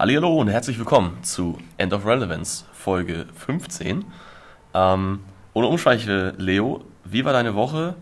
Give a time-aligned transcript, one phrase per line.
[0.00, 4.04] Hallo und herzlich willkommen zu End of Relevance, Folge 15.
[4.72, 5.24] Ähm,
[5.54, 7.96] ohne Umschweiche, Leo, wie war deine Woche?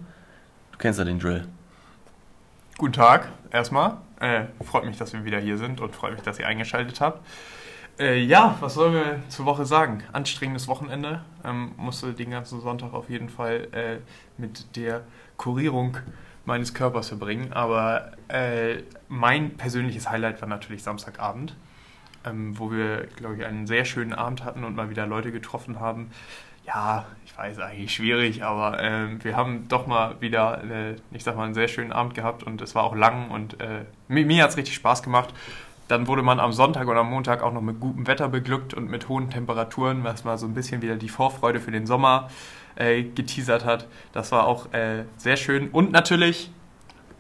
[0.73, 1.49] Du kennst ja den Drill.
[2.77, 3.97] Guten Tag, erstmal.
[4.21, 7.27] Äh, freut mich, dass wir wieder hier sind und freut mich, dass ihr eingeschaltet habt.
[7.99, 10.03] Äh, ja, was sollen wir zur Woche sagen?
[10.13, 11.23] Anstrengendes Wochenende.
[11.47, 13.97] Ähm, musste den ganzen Sonntag auf jeden Fall äh,
[14.37, 15.01] mit der
[15.39, 15.97] Kurierung
[16.45, 17.55] meines Körpers verbringen.
[17.55, 21.57] Aber äh, mein persönliches Highlight war natürlich Samstagabend,
[22.27, 25.81] ähm, wo wir, glaube ich, einen sehr schönen Abend hatten und mal wieder Leute getroffen
[25.81, 26.11] haben.
[26.67, 31.37] Ja, ich weiß, eigentlich schwierig, aber äh, wir haben doch mal wieder, äh, ich sag
[31.37, 34.43] mal, einen sehr schönen Abend gehabt und es war auch lang und äh, mir, mir
[34.43, 35.33] hat es richtig Spaß gemacht.
[35.89, 38.91] Dann wurde man am Sonntag oder am Montag auch noch mit gutem Wetter beglückt und
[38.91, 42.29] mit hohen Temperaturen, was mal so ein bisschen wieder die Vorfreude für den Sommer
[42.75, 43.87] äh, geteasert hat.
[44.13, 45.69] Das war auch äh, sehr schön.
[45.71, 46.51] Und natürlich,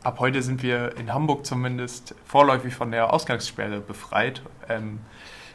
[0.06, 4.40] ab heute sind wir in Hamburg zumindest vorläufig von der Ausgangssperre befreit.
[4.68, 5.00] Ähm,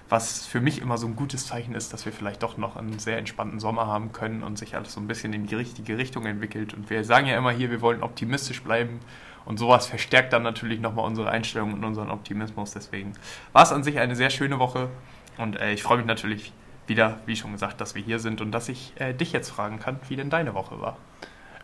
[0.10, 3.00] was für mich immer so ein gutes Zeichen ist, dass wir vielleicht doch noch einen
[3.00, 6.26] sehr entspannten Sommer haben können und sich alles so ein bisschen in die richtige Richtung
[6.26, 6.74] entwickelt.
[6.74, 9.00] Und wir sagen ja immer hier, wir wollen optimistisch bleiben
[9.46, 12.72] und sowas verstärkt dann natürlich nochmal unsere Einstellung und unseren Optimismus.
[12.72, 13.14] Deswegen
[13.54, 14.90] war es an sich eine sehr schöne Woche
[15.38, 16.52] und äh, ich freue mich natürlich
[16.88, 19.80] wieder, wie schon gesagt, dass wir hier sind und dass ich äh, dich jetzt fragen
[19.80, 20.98] kann, wie denn deine Woche war.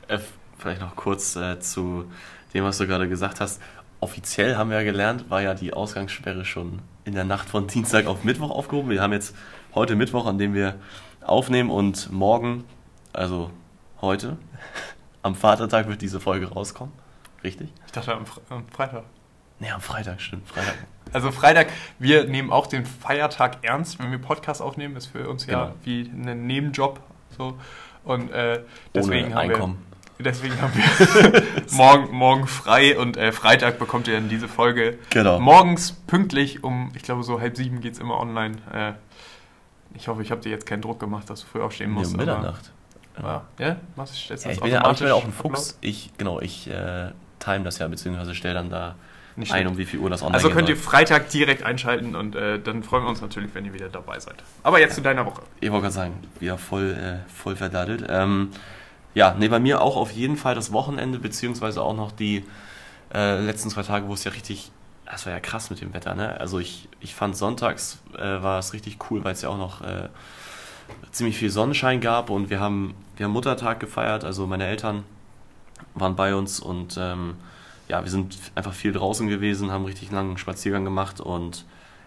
[0.08, 0.20] Äh,
[0.58, 2.06] vielleicht noch kurz äh, zu
[2.54, 3.62] dem, was du gerade gesagt hast.
[4.00, 8.06] Offiziell haben wir ja gelernt, war ja die Ausgangssperre schon in der Nacht von Dienstag
[8.06, 8.90] auf Mittwoch aufgehoben.
[8.90, 9.36] Wir haben jetzt
[9.74, 10.76] heute Mittwoch, an dem wir
[11.22, 12.64] aufnehmen und morgen,
[13.14, 13.52] also
[14.02, 14.38] heute,
[15.24, 16.94] am Vatertag wird diese Folge rauskommen.
[17.44, 17.70] Richtig?
[17.86, 19.04] Ich dachte am, Fre am Freitag.
[19.60, 20.76] Nee, am Freitag, stimmt, Freitag.
[21.14, 21.68] Also Freitag,
[22.00, 25.66] wir nehmen auch den Feiertag ernst, wenn wir Podcast aufnehmen, ist für uns genau.
[25.66, 27.00] ja wie ein Nebenjob.
[27.38, 27.58] So.
[28.04, 29.78] Und äh, deswegen Ohne Einkommen.
[29.90, 34.98] Wir, deswegen haben wir morgen, morgen frei und äh, Freitag bekommt ihr dann diese Folge.
[35.10, 35.40] Genau.
[35.40, 38.58] Morgens pünktlich um, ich glaube so halb sieben geht es immer online.
[38.74, 38.94] Äh,
[39.96, 42.12] ich hoffe, ich habe dir jetzt keinen Druck gemacht, dass du früh aufstehen musst.
[42.12, 42.72] Um Mitternacht.
[43.22, 43.78] Ja, ja?
[43.96, 45.78] Was, ja, ich, bin ja, ich bin auch ein Fuchs.
[45.82, 47.10] Ich, genau, ich äh,
[47.40, 48.96] time das ja, beziehungsweise stelle dann da
[49.36, 52.36] Nicht ein, um wie viel Uhr das online Also könnt ihr Freitag direkt einschalten und
[52.36, 54.36] äh, dann freuen wir uns natürlich, wenn ihr wieder dabei seid.
[54.64, 54.96] Aber jetzt ja.
[54.96, 55.42] zu deiner Woche.
[55.60, 58.06] Ich wollte gerade sagen, wieder voll, äh, voll verdattelt.
[58.08, 58.52] Ähm,
[59.18, 62.46] ja, nee, bei mir auch auf jeden Fall das Wochenende, beziehungsweise auch noch die
[63.12, 64.72] äh, letzten zwei Tage, wo es ja richtig,
[65.08, 66.40] das war ja krass mit dem Wetter, ne?
[66.40, 69.82] Also ich, ich fand sonntags äh, war es richtig cool, weil es ja auch noch
[69.82, 70.10] äh,
[71.10, 75.04] ziemlich viel Sonnenschein gab und wir haben, wir haben Muttertag gefeiert, also meine Eltern
[75.96, 77.38] waren bei uns und ähm,
[77.88, 81.66] ja, wir sind einfach viel draußen gewesen, haben richtig langen Spaziergang gemacht und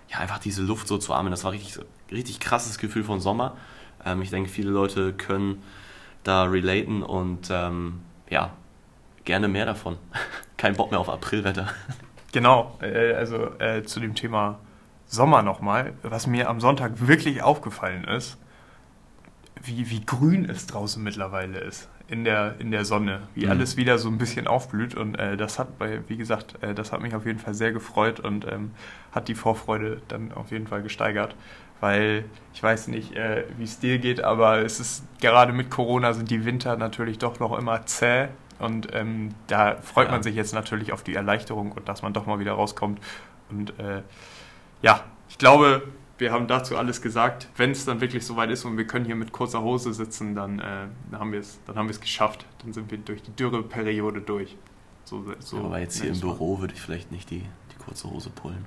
[0.08, 3.56] ja, einfach diese Luft so zu atmen, das war richtig, richtig krasses Gefühl von Sommer.
[4.06, 5.60] Ähm, ich denke, viele Leute können
[6.24, 8.52] da relaten und ähm, ja,
[9.24, 9.96] gerne mehr davon.
[10.56, 11.68] Kein Bock mehr auf Aprilwetter.
[12.32, 14.60] Genau, äh, also äh, zu dem Thema
[15.04, 18.38] Sommer nochmal, was mir am Sonntag wirklich aufgefallen ist,
[19.60, 23.52] wie, wie grün es draußen mittlerweile ist in der, in der Sonne, wie mhm.
[23.52, 24.94] alles wieder so ein bisschen aufblüht.
[24.94, 27.72] Und äh, das hat bei, wie gesagt, äh, das hat mich auf jeden Fall sehr
[27.72, 28.72] gefreut und ähm,
[29.12, 31.36] hat die Vorfreude dann auf jeden Fall gesteigert.
[31.80, 36.12] Weil ich weiß nicht, äh, wie es dir geht, aber es ist gerade mit Corona
[36.12, 38.28] sind die Winter natürlich doch noch immer zäh.
[38.58, 40.12] Und ähm, da freut ja.
[40.12, 43.00] man sich jetzt natürlich auf die Erleichterung und dass man doch mal wieder rauskommt.
[43.50, 44.02] Und äh,
[44.82, 45.82] ja, ich glaube,
[46.18, 47.48] wir haben dazu alles gesagt.
[47.56, 50.58] Wenn es dann wirklich soweit ist und wir können hier mit kurzer Hose sitzen, dann,
[50.58, 52.44] äh, dann haben wir es geschafft.
[52.62, 54.56] Dann sind wir durch die Dürreperiode durch.
[55.04, 58.10] So, so ja, aber jetzt hier im Büro würde ich vielleicht nicht die, die kurze
[58.10, 58.64] Hose pullen.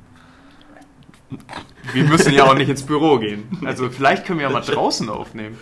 [1.93, 3.45] Wir müssen ja auch nicht ins Büro gehen.
[3.65, 5.57] Also vielleicht können wir ja mal draußen aufnehmen.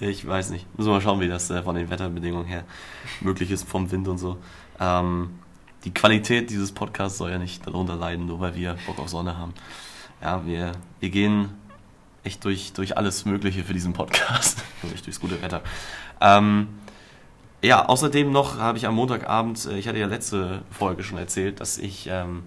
[0.00, 0.66] Ich weiß nicht.
[0.76, 2.64] Müssen wir mal schauen, wie das äh, von den Wetterbedingungen her
[3.20, 4.38] möglich ist, vom Wind und so.
[4.78, 5.30] Ähm,
[5.84, 9.36] die Qualität dieses Podcasts soll ja nicht darunter leiden, nur weil wir Bock auf Sonne
[9.36, 9.54] haben
[10.20, 11.50] ja, wir, wir gehen
[12.24, 15.62] echt durch, durch alles Mögliche für diesen Podcast, durch, durchs gute Wetter.
[16.20, 16.68] Ähm,
[17.62, 21.60] ja, außerdem noch habe ich am Montagabend, äh, ich hatte ja letzte Folge schon erzählt,
[21.60, 22.42] dass ich ähm,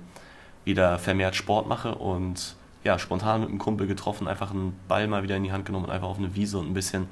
[0.63, 5.24] wieder vermehrt Sport mache und ja, spontan mit einem Kumpel getroffen, einfach einen Ball mal
[5.24, 7.08] wieder in die Hand genommen und einfach auf eine Wiese und ein bisschen,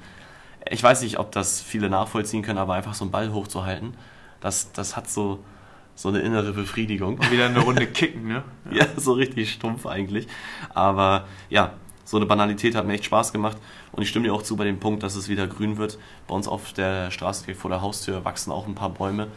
[0.68, 3.94] ich weiß nicht, ob das viele nachvollziehen können, aber einfach so einen Ball hochzuhalten,
[4.40, 5.40] das, das hat so,
[5.94, 7.16] so eine innere Befriedigung.
[7.16, 8.42] Und wieder eine Runde kicken, ne?
[8.70, 8.78] Ja.
[8.84, 10.26] ja, so richtig stumpf eigentlich.
[10.74, 11.74] Aber ja,
[12.04, 13.58] so eine Banalität hat mir echt Spaß gemacht.
[13.92, 15.98] Und ich stimme dir auch zu bei dem Punkt, dass es wieder grün wird.
[16.26, 19.28] Bei uns auf der Straße vor der Haustür wachsen auch ein paar Bäume.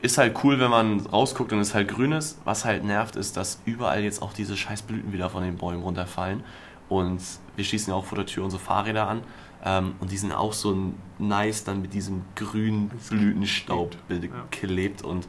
[0.00, 2.38] Ist halt cool, wenn man rausguckt und es halt grün ist.
[2.44, 5.82] Was halt nervt, ist, dass überall jetzt auch diese scheiß Blüten wieder von den Bäumen
[5.82, 6.44] runterfallen.
[6.88, 7.20] Und
[7.56, 9.22] wir schießen ja auch vor der Tür unsere Fahrräder an.
[9.64, 10.76] Ähm, und die sind auch so
[11.18, 15.02] nice dann mit diesem grünen Blütenstaub beklebt.
[15.02, 15.08] Ja.
[15.08, 15.26] Und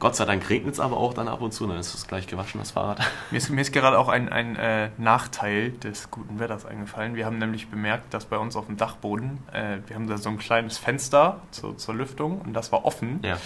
[0.00, 2.26] Gott sei Dank regnet es aber auch dann ab und zu, dann ist es gleich
[2.26, 3.00] gewaschen, das Fahrrad.
[3.30, 7.14] Mir ist, mir ist gerade auch ein, ein äh, Nachteil des guten Wetters eingefallen.
[7.16, 10.30] Wir haben nämlich bemerkt, dass bei uns auf dem Dachboden, äh, wir haben da so
[10.30, 13.20] ein kleines Fenster zur, zur Lüftung und das war offen.
[13.22, 13.36] Ja.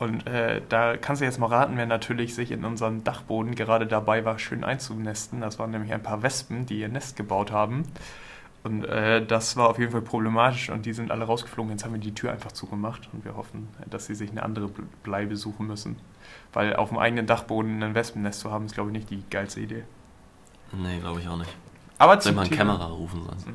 [0.00, 3.86] Und äh, da kannst du jetzt mal raten, wer natürlich sich in unserem Dachboden gerade
[3.86, 5.42] dabei war, schön einzunesten.
[5.42, 7.84] Das waren nämlich ein paar Wespen, die ihr Nest gebaut haben.
[8.62, 11.72] Und äh, das war auf jeden Fall problematisch und die sind alle rausgeflogen.
[11.72, 14.70] Jetzt haben wir die Tür einfach zugemacht und wir hoffen, dass sie sich eine andere
[15.02, 15.96] Bleibe suchen müssen.
[16.54, 19.60] Weil auf dem eigenen Dachboden ein Wespennest zu haben, ist, glaube ich, nicht die geilste
[19.60, 19.84] Idee.
[20.72, 21.54] Nee, glaube ich auch nicht.
[22.00, 23.46] Aber Soll zum man Thema, Kamera rufen sonst?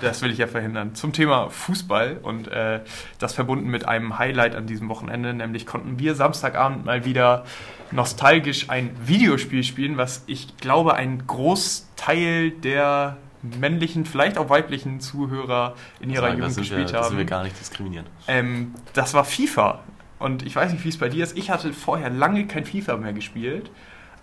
[0.00, 0.96] Das will ich ja verhindern.
[0.96, 2.80] Zum Thema Fußball und äh,
[3.20, 7.44] das verbunden mit einem Highlight an diesem Wochenende, nämlich konnten wir Samstagabend mal wieder
[7.92, 15.76] nostalgisch ein Videospiel spielen, was ich glaube ein Großteil der männlichen, vielleicht auch weiblichen Zuhörer
[16.00, 17.26] in ihrer Sagen, Jugend sind wir, gespielt das wir haben.
[17.26, 18.06] gar nicht diskriminieren.
[18.26, 19.78] Ähm, das war FIFA.
[20.18, 21.38] Und ich weiß nicht, wie es bei dir ist.
[21.38, 23.70] Ich hatte vorher lange kein FIFA mehr gespielt,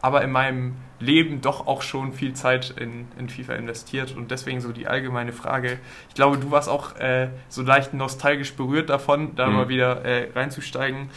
[0.02, 4.16] aber in meinem Leben doch auch schon viel Zeit in, in FIFA investiert.
[4.16, 5.80] Und deswegen so die allgemeine Frage.
[6.10, 9.54] Ich glaube, du warst auch äh, so leicht nostalgisch berührt davon, da Mhm.
[9.56, 11.10] mal wieder äh, reinzusteigen.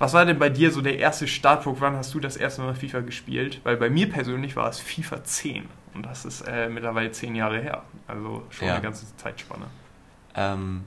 [0.00, 1.80] Was war denn bei dir so der erste Startpunkt?
[1.80, 3.60] Wann hast du das erste Mal FIFA gespielt?
[3.64, 5.66] Weil bei mir persönlich war es FIFA 10.
[5.94, 7.82] Und das ist äh, mittlerweile zehn Jahre her.
[8.06, 8.74] Also schon Ja.
[8.74, 9.64] eine ganze Zeitspanne.
[10.36, 10.82] Ähm,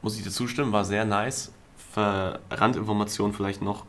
[0.00, 1.52] muss ich dir zustimmen, war sehr nice.
[1.92, 3.84] Für Randinformation vielleicht noch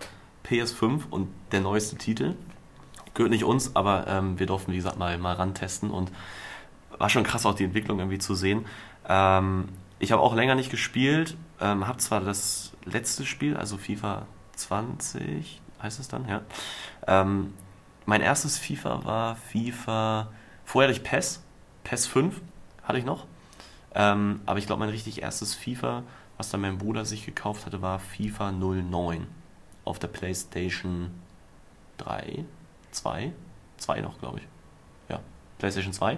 [0.46, 2.34] PS5 und der neueste Titel.
[3.14, 6.12] Gehört nicht uns, aber ähm, wir durften, wie gesagt, mal, mal rantesten und
[6.98, 8.66] war schon krass auch die Entwicklung irgendwie zu sehen.
[9.08, 9.70] Ähm,
[10.00, 14.26] ich habe auch länger nicht gespielt, ähm, habe zwar das letzte Spiel, also FIFA
[14.56, 16.42] 20, heißt es dann, ja.
[17.08, 17.54] Ähm,
[18.06, 20.30] mein erstes FIFA war FIFA,
[20.66, 21.42] vorher ich PES,
[21.84, 22.42] PES 5
[22.84, 23.26] hatte ich noch.
[23.96, 26.04] Ähm, aber ich glaube, mein richtig erstes FIFA,
[26.38, 29.28] was dann mein Bruder sich gekauft hatte, war FIFA 09
[29.86, 31.12] auf der PlayStation
[31.98, 32.44] 3,
[32.94, 33.32] 2,
[33.78, 34.48] 2 noch, glaube ich.
[35.10, 35.20] Ja,
[35.60, 36.18] PlayStation 2.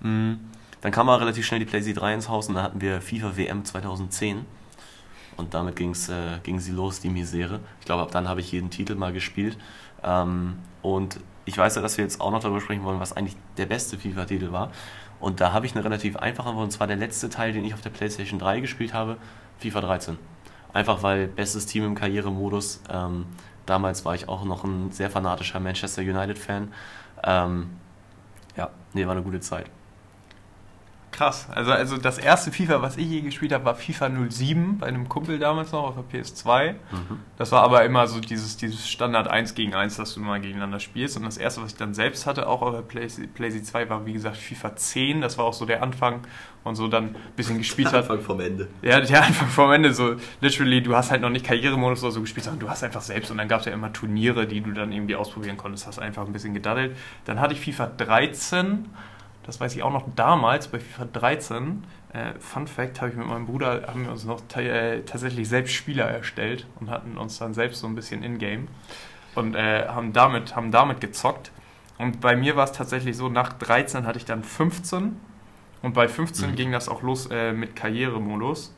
[0.00, 0.34] Mm,
[0.80, 3.36] Dann kam aber relativ schnell die PlayStation 3 ins Haus und dann hatten wir FIFA
[3.36, 4.44] WM 2010.
[5.36, 7.60] Und damit ging's, äh, ging sie los, die Misere.
[7.80, 9.56] Ich glaube, ab dann habe ich jeden Titel mal gespielt.
[10.02, 13.36] Ähm, und ich weiß ja, dass wir jetzt auch noch darüber sprechen wollen, was eigentlich
[13.56, 14.70] der beste FIFA-Titel war.
[15.20, 17.74] Und da habe ich eine relativ einfache, Antwort, und zwar der letzte Teil, den ich
[17.74, 19.16] auf der PlayStation 3 gespielt habe,
[19.58, 20.18] FIFA 13.
[20.72, 22.80] Einfach weil bestes Team im Karrieremodus.
[22.90, 23.26] Ähm,
[23.66, 26.72] damals war ich auch noch ein sehr fanatischer Manchester United-Fan.
[27.24, 27.70] Ähm,
[28.56, 29.66] ja, nee, war eine gute Zeit.
[31.12, 31.46] Krass.
[31.50, 35.10] Also, also das erste FIFA, was ich je gespielt habe, war FIFA 07 bei einem
[35.10, 36.72] Kumpel damals noch auf der PS2.
[36.72, 36.76] Mhm.
[37.36, 40.80] Das war aber immer so dieses, dieses Standard 1 gegen 1, dass du mal gegeneinander
[40.80, 41.18] spielst.
[41.18, 44.06] Und das erste, was ich dann selbst hatte, auch auf der PlayStation PlayStation 2, war
[44.06, 45.20] wie gesagt FIFA 10.
[45.20, 46.22] Das war auch so der Anfang
[46.64, 48.06] und so dann ein bisschen gespielt hat.
[48.22, 48.68] vom Ende.
[48.80, 52.20] Ja, der Anfang vom Ende so, literally, du hast halt noch nicht Karrieremodus oder so
[52.20, 54.72] gespielt, sondern du hast einfach selbst und dann gab es ja immer Turniere, die du
[54.72, 56.96] dann irgendwie ausprobieren konntest, hast einfach ein bisschen gedaddelt.
[57.24, 58.88] Dann hatte ich FIFA 13,
[59.44, 63.26] das weiß ich auch noch damals, bei FIFA 13, äh, Fun Fact, habe ich mit
[63.26, 67.54] meinem Bruder, haben wir uns noch äh, tatsächlich selbst Spieler erstellt und hatten uns dann
[67.54, 68.68] selbst so ein bisschen in-game
[69.34, 71.50] und äh, haben, damit, haben damit gezockt.
[71.98, 75.16] Und bei mir war es tatsächlich so, nach 13 hatte ich dann 15
[75.82, 76.54] und bei 15 Mhm.
[76.56, 78.74] ging das auch los äh, mit Karrieremodus.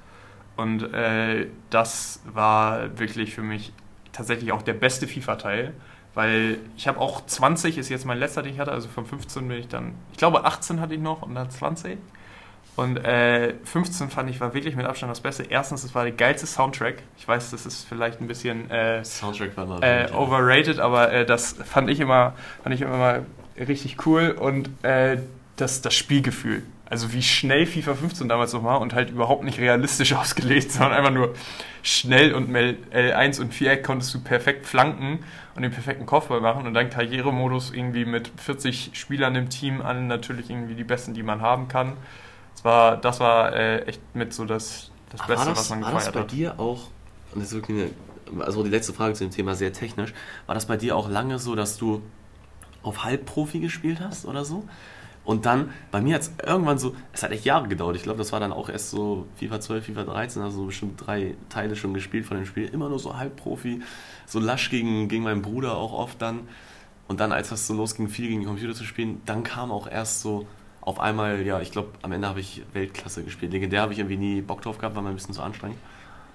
[0.56, 3.72] Und äh, das war wirklich für mich
[4.12, 5.74] tatsächlich auch der beste FIFA-Teil,
[6.14, 9.46] weil ich habe auch 20 ist jetzt mein letzter, den ich hatte, also von 15
[9.48, 11.98] bin ich dann, ich glaube 18 hatte ich noch und dann 20.
[12.76, 15.44] Und äh, 15 fand ich war wirklich mit Abstand das Beste.
[15.44, 17.02] Erstens, es war der geilste Soundtrack.
[17.16, 21.24] Ich weiß, das ist vielleicht ein bisschen äh, Soundtrack war mal äh, overrated, aber äh,
[21.24, 25.18] das fand ich immer, fand ich immer mal richtig cool und äh,
[25.54, 26.64] das, das Spielgefühl.
[26.86, 30.92] Also wie schnell FIFA 15 damals noch war und halt überhaupt nicht realistisch ausgelegt, sondern
[30.92, 31.34] einfach nur
[31.82, 35.20] schnell und mit L1 und Viereck konntest du perfekt flanken
[35.54, 40.08] und den perfekten Kopfball machen und dann Karrieremodus irgendwie mit 40 Spielern im Team an,
[40.08, 41.94] natürlich irgendwie die besten, die man haben kann.
[42.54, 45.92] Das war, das war äh, echt mit so das, das Beste, das, was man war
[45.92, 46.32] das gefeiert bei hat.
[46.32, 46.88] dir auch,
[47.32, 47.90] und das ist wirklich
[48.30, 50.12] eine, also die letzte Frage zu dem Thema sehr technisch,
[50.46, 52.02] war das bei dir auch lange so, dass du
[52.82, 54.64] auf Halbprofi gespielt hast oder so?
[55.24, 57.96] Und dann, bei mir hat es irgendwann so, es hat echt Jahre gedauert.
[57.96, 61.06] Ich glaube, das war dann auch erst so FIFA 12, FIFA 13, also so bestimmt
[61.06, 62.68] drei Teile schon gespielt von dem Spiel.
[62.68, 63.80] Immer nur so Halbprofi,
[64.26, 66.40] so lasch gegen, gegen meinen Bruder auch oft dann.
[67.08, 69.86] Und dann, als das so losging, viel gegen den Computer zu spielen, dann kam auch
[69.86, 70.46] erst so
[70.82, 73.52] auf einmal, ja, ich glaube, am Ende habe ich Weltklasse gespielt.
[73.52, 75.78] Legendär habe ich irgendwie nie Bock drauf gehabt, war mir ein bisschen zu anstrengend.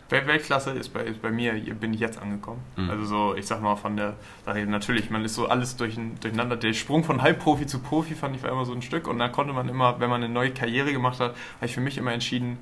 [0.10, 2.62] Wel- Weltklasse ist bei, ist bei mir, bin ich jetzt angekommen.
[2.76, 2.90] Mhm.
[2.90, 6.56] Also so, ich sag mal von der Sache, natürlich, man ist so alles durch, durcheinander.
[6.58, 9.32] Der Sprung von Halbprofi zu Profi fand ich war immer so ein Stück und dann
[9.32, 12.12] konnte man immer, wenn man eine neue Karriere gemacht hat, habe ich für mich immer
[12.14, 12.58] entschieden,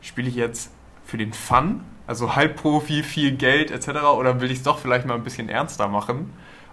[0.00, 0.72] spiele ich jetzt
[1.04, 3.88] für den Fun, also Halbprofi, viel Geld etc.
[4.16, 6.32] Oder will ich es doch vielleicht mal ein bisschen ernster machen?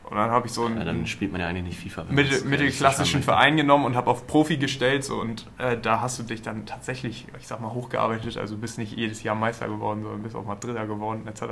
[0.10, 2.06] Und dann habe ich so einen Ja, dann spielt man ja eigentlich nicht FIFA.
[2.10, 5.04] mittel, mittelklassischen Verein genommen und habe auf Profi gestellt.
[5.04, 8.38] So, und äh, da hast du dich dann tatsächlich, ich sag mal, hochgearbeitet.
[8.38, 11.44] Also bist nicht jedes Jahr Meister geworden, sondern bist auch mal Dritter geworden etc.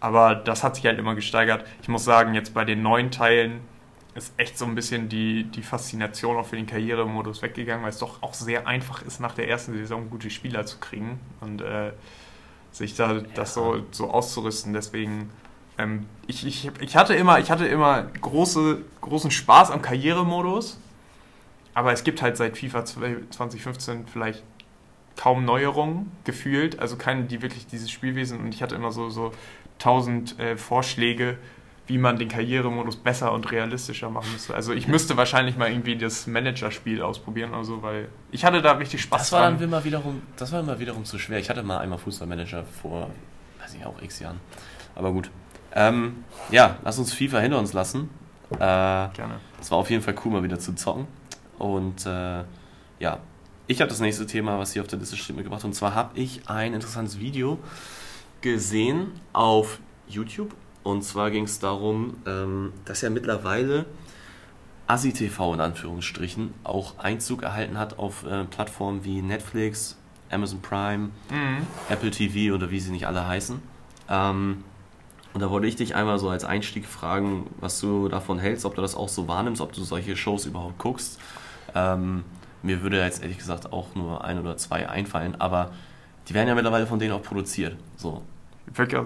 [0.00, 1.64] Aber das hat sich halt immer gesteigert.
[1.82, 3.60] Ich muss sagen, jetzt bei den neuen Teilen
[4.14, 7.98] ist echt so ein bisschen die, die Faszination auch für den Karrieremodus weggegangen, weil es
[7.98, 11.92] doch auch sehr einfach ist, nach der ersten Saison gute Spieler zu kriegen und äh,
[12.72, 14.72] sich da das so, so auszurüsten.
[14.72, 15.30] Deswegen,
[15.80, 20.78] ähm, ich, ich, ich hatte immer, ich hatte immer große, großen Spaß am Karrieremodus,
[21.74, 24.42] aber es gibt halt seit FIFA 2015 vielleicht
[25.16, 29.32] kaum Neuerungen gefühlt, also keine, die wirklich dieses Spielwesen und ich hatte immer so, so
[29.78, 31.38] tausend äh, Vorschläge,
[31.86, 34.54] wie man den Karrieremodus besser und realistischer machen müsste.
[34.54, 38.72] Also ich müsste wahrscheinlich mal irgendwie das Managerspiel ausprobieren oder so, weil ich hatte da
[38.72, 39.54] richtig Spaß Das war dran.
[39.54, 41.38] dann immer wiederum, das war immer wiederum zu schwer.
[41.38, 43.10] Ich hatte mal einmal Fußballmanager vor,
[43.60, 44.38] weiß ich auch, x Jahren.
[44.94, 45.30] Aber gut.
[45.74, 48.10] Ähm, ja, lass uns FIFA hinter uns lassen.
[48.52, 49.40] Äh, Gerne.
[49.60, 51.06] es war auf jeden Fall cool, mal wieder zu zocken.
[51.58, 52.42] Und äh,
[52.98, 53.18] ja,
[53.66, 55.64] ich habe das nächste Thema, was hier auf der Liste steht, mitgebracht.
[55.64, 57.58] Und zwar habe ich ein interessantes Video
[58.40, 60.54] gesehen auf YouTube.
[60.82, 63.84] Und zwar ging es darum, ähm, dass ja mittlerweile
[64.86, 69.96] ASI-TV in Anführungsstrichen auch Einzug erhalten hat auf äh, Plattformen wie Netflix,
[70.30, 71.66] Amazon Prime, Mhm.
[71.88, 73.60] Apple TV oder wie sie nicht alle heißen.
[74.08, 74.64] Ähm,
[75.32, 78.74] und da wollte ich dich einmal so als Einstieg fragen, was du davon hältst, ob
[78.74, 81.20] du das auch so wahrnimmst, ob du solche Shows überhaupt guckst.
[81.74, 82.24] Ähm,
[82.62, 85.70] mir würde jetzt ehrlich gesagt auch nur ein oder zwei einfallen, aber
[86.28, 87.76] die werden ja mittlerweile von denen auch produziert.
[87.96, 88.22] So.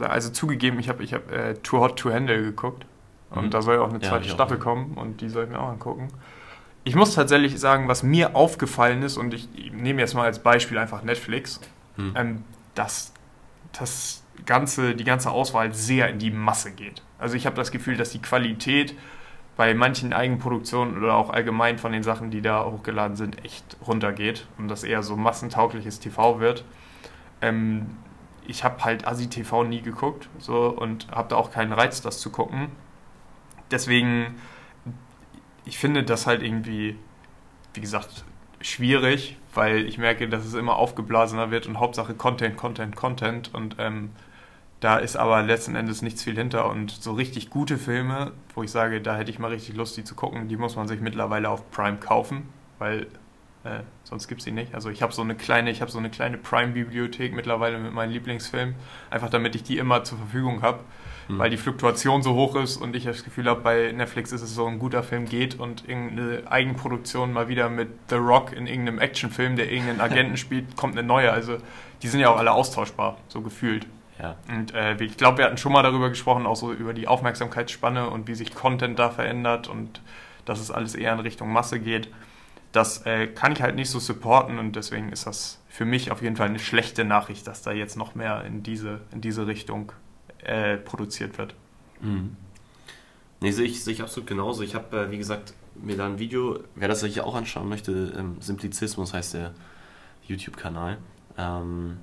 [0.09, 2.85] Also- zugegeben, ich habe ich hab, äh, Too Hot to Handle geguckt
[3.31, 3.51] und Mhm.
[3.51, 4.35] da soll ja auch eine Ja, zweite ich auch.
[4.35, 6.09] Staffel kommen und die soll ich mir auch angucken.
[6.87, 10.77] Ich muss tatsächlich sagen, was mir aufgefallen ist, und ich nehme jetzt mal als Beispiel
[10.79, 11.61] einfach Netflix,
[11.97, 12.13] Hm.
[12.17, 13.13] ähm, dass
[13.79, 17.03] das ganze, die ganze Auswahl sehr in die Masse geht.
[17.19, 18.95] Also ich habe das Gefühl, dass die Qualität
[19.57, 24.47] bei manchen Eigenproduktionen oder auch allgemein von den Sachen, die da hochgeladen sind, echt runtergeht
[24.59, 26.65] und das eher so massentaugliches TV wird.
[27.41, 27.97] Ähm,
[28.47, 32.21] ich habe halt Asi TV nie geguckt so und habe da auch keinen Reiz, das
[32.21, 32.69] zu gucken.
[33.71, 34.35] Deswegen,
[35.65, 36.99] ich finde das halt irgendwie,
[37.73, 38.25] wie gesagt,
[38.61, 43.77] schwierig, weil ich merke, dass es immer aufgeblasener wird und Hauptsache Content, Content, Content und
[43.79, 44.11] ähm,
[44.85, 48.71] da ist aber letzten Endes nichts viel hinter und so richtig gute Filme, wo ich
[48.71, 51.49] sage, da hätte ich mal richtig Lust, die zu gucken, die muss man sich mittlerweile
[51.49, 53.07] auf Prime kaufen, weil
[53.65, 54.75] äh, sonst gibt es die nicht.
[54.75, 58.13] Also ich habe so eine kleine, ich habe so eine kleine Prime-Bibliothek mittlerweile mit meinen
[58.13, 58.75] Lieblingsfilmen,
[59.09, 60.81] einfach damit ich die immer zur Verfügung habe,
[61.29, 61.39] Hm.
[61.39, 64.55] weil die Fluktuation so hoch ist und ich das Gefühl habe, bei Netflix ist es
[64.55, 68.99] so ein guter Film geht und irgendeine Eigenproduktion mal wieder mit The Rock in irgendeinem
[68.99, 71.33] Actionfilm, der irgendeinen Agenten spielt, kommt eine neue.
[71.33, 71.57] Also
[72.03, 73.87] die sind ja auch alle austauschbar, so gefühlt.
[74.19, 74.37] Ja.
[74.49, 78.09] Und äh, ich glaube, wir hatten schon mal darüber gesprochen, auch so über die Aufmerksamkeitsspanne
[78.11, 80.01] und wie sich Content da verändert und
[80.45, 82.09] dass es alles eher in Richtung Masse geht.
[82.73, 86.23] Das äh, kann ich halt nicht so supporten und deswegen ist das für mich auf
[86.23, 89.93] jeden Fall eine schlechte Nachricht, dass da jetzt noch mehr in diese, in diese Richtung
[90.43, 91.55] äh, produziert wird.
[92.01, 92.37] Mhm.
[93.41, 94.63] Nee, sehe ich, sehe ich absolut genauso.
[94.63, 98.15] Ich habe, äh, wie gesagt, mir da ein Video, wer das sich auch anschauen möchte,
[98.17, 99.55] ähm, Simplizismus heißt der
[100.27, 100.99] YouTube-Kanal.
[101.37, 101.99] Ähm,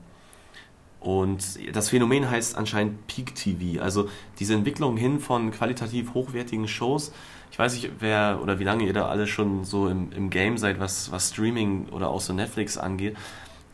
[1.02, 7.12] und das Phänomen heißt anscheinend Peak TV, also diese Entwicklung hin von qualitativ hochwertigen Shows.
[7.52, 10.60] Ich weiß nicht, wer oder wie lange ihr da alle schon so im, im Game
[10.60, 13.18] seid, was, was Streaming oder auch so Netflix angeht.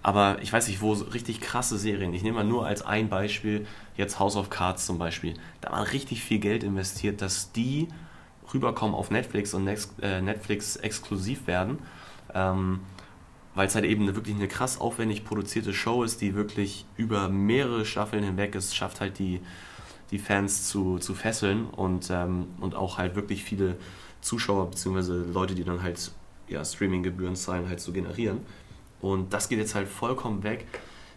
[0.01, 3.10] Aber ich weiß nicht, wo so richtig krasse Serien, ich nehme mal nur als ein
[3.10, 3.67] Beispiel
[3.98, 7.89] jetzt House of Cards zum Beispiel, da war richtig viel Geld investiert, dass die
[8.53, 11.79] rüberkommen auf Netflix und äh, Netflix exklusiv werden,
[12.34, 12.79] ähm,
[13.57, 17.85] weil es halt eben wirklich eine krass aufwendig produzierte Show ist, die wirklich über mehrere
[17.85, 19.41] Staffeln hinweg es schafft halt die,
[20.11, 23.77] die Fans zu, zu fesseln und, ähm, und auch halt wirklich viele
[24.21, 25.31] Zuschauer bzw.
[25.33, 26.11] Leute, die dann halt
[26.47, 28.41] ja, Streaminggebühren zahlen, halt zu generieren.
[29.01, 30.67] Und das geht jetzt halt vollkommen weg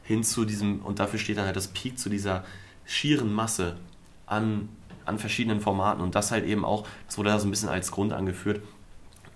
[0.03, 2.45] hin zu diesem, und dafür steht dann halt das Peak zu dieser
[2.87, 3.77] schieren Masse
[4.25, 4.71] an,
[5.05, 6.03] an verschiedenen Formaten.
[6.03, 8.63] Und das halt eben auch, das wurde da so ein bisschen als Grund angeführt,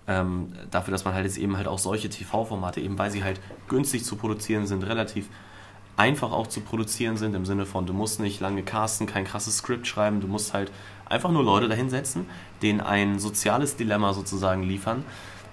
[0.07, 3.41] ähm, dafür, dass man halt jetzt eben halt auch solche TV-Formate, eben weil sie halt
[3.69, 5.29] günstig zu produzieren sind, relativ
[5.97, 9.59] einfach auch zu produzieren sind, im Sinne von, du musst nicht lange casten, kein krasses
[9.59, 10.73] Skript schreiben, du musst halt
[11.07, 12.27] einfach nur Leute dahinsetzen,
[12.63, 15.05] denen ein soziales Dilemma sozusagen liefern.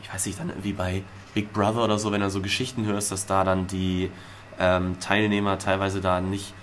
[0.01, 1.03] Ich weiß nicht, dann wie bei
[1.33, 4.09] Big Brother oder so, wenn du so Geschichten hörst, dass da dann die
[4.59, 6.53] ähm, Teilnehmer teilweise da nicht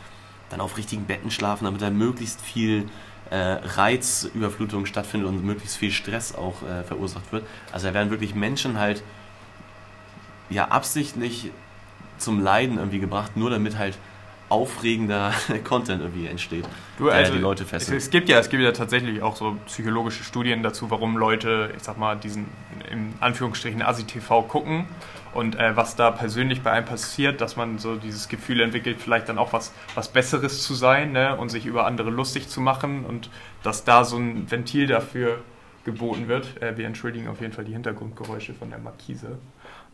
[0.50, 2.88] dann auf richtigen Betten schlafen, damit da möglichst viel
[3.36, 7.44] Reizüberflutung stattfindet und möglichst viel Stress auch äh, verursacht wird.
[7.72, 9.02] Also da werden wirklich Menschen halt
[10.50, 11.50] ja absichtlich
[12.18, 13.98] zum Leiden irgendwie gebracht, nur damit halt
[14.48, 15.32] aufregender
[15.64, 16.64] Content irgendwie entsteht,
[16.96, 17.98] Du, also, die Leute es, fesselt.
[17.98, 21.82] es gibt ja, es gibt ja tatsächlich auch so psychologische Studien dazu, warum Leute, ich
[21.82, 22.46] sag mal, diesen
[22.90, 24.86] in Anführungsstrichen ASI-TV gucken
[25.34, 29.28] und äh, was da persönlich bei einem passiert, dass man so dieses Gefühl entwickelt, vielleicht
[29.28, 31.36] dann auch was, was Besseres zu sein ne?
[31.36, 33.30] und sich über andere lustig zu machen und
[33.62, 35.40] dass da so ein Ventil dafür
[35.84, 36.60] geboten wird.
[36.62, 39.38] Äh, wir entschuldigen auf jeden Fall die Hintergrundgeräusche von der Markise.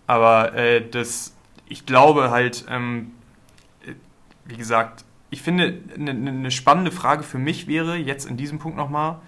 [0.06, 1.34] Aber äh, das,
[1.66, 3.12] ich glaube halt, ähm,
[3.86, 3.92] äh,
[4.44, 8.76] wie gesagt, ich finde, eine, eine spannende Frage für mich wäre jetzt in diesem Punkt
[8.76, 9.20] nochmal,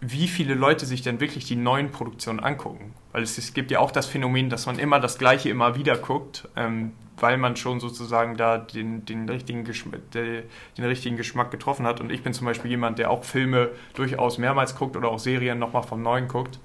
[0.00, 2.94] wie viele Leute sich denn wirklich die neuen Produktionen angucken.
[3.12, 5.96] Weil es, es gibt ja auch das Phänomen, dass man immer das Gleiche immer wieder
[5.96, 10.44] guckt, ähm, weil man schon sozusagen da den, den, richtigen Geschm de,
[10.78, 12.00] den richtigen Geschmack getroffen hat.
[12.00, 15.58] Und ich bin zum Beispiel jemand, der auch Filme durchaus mehrmals guckt oder auch Serien
[15.58, 16.58] nochmal von Neuen guckt.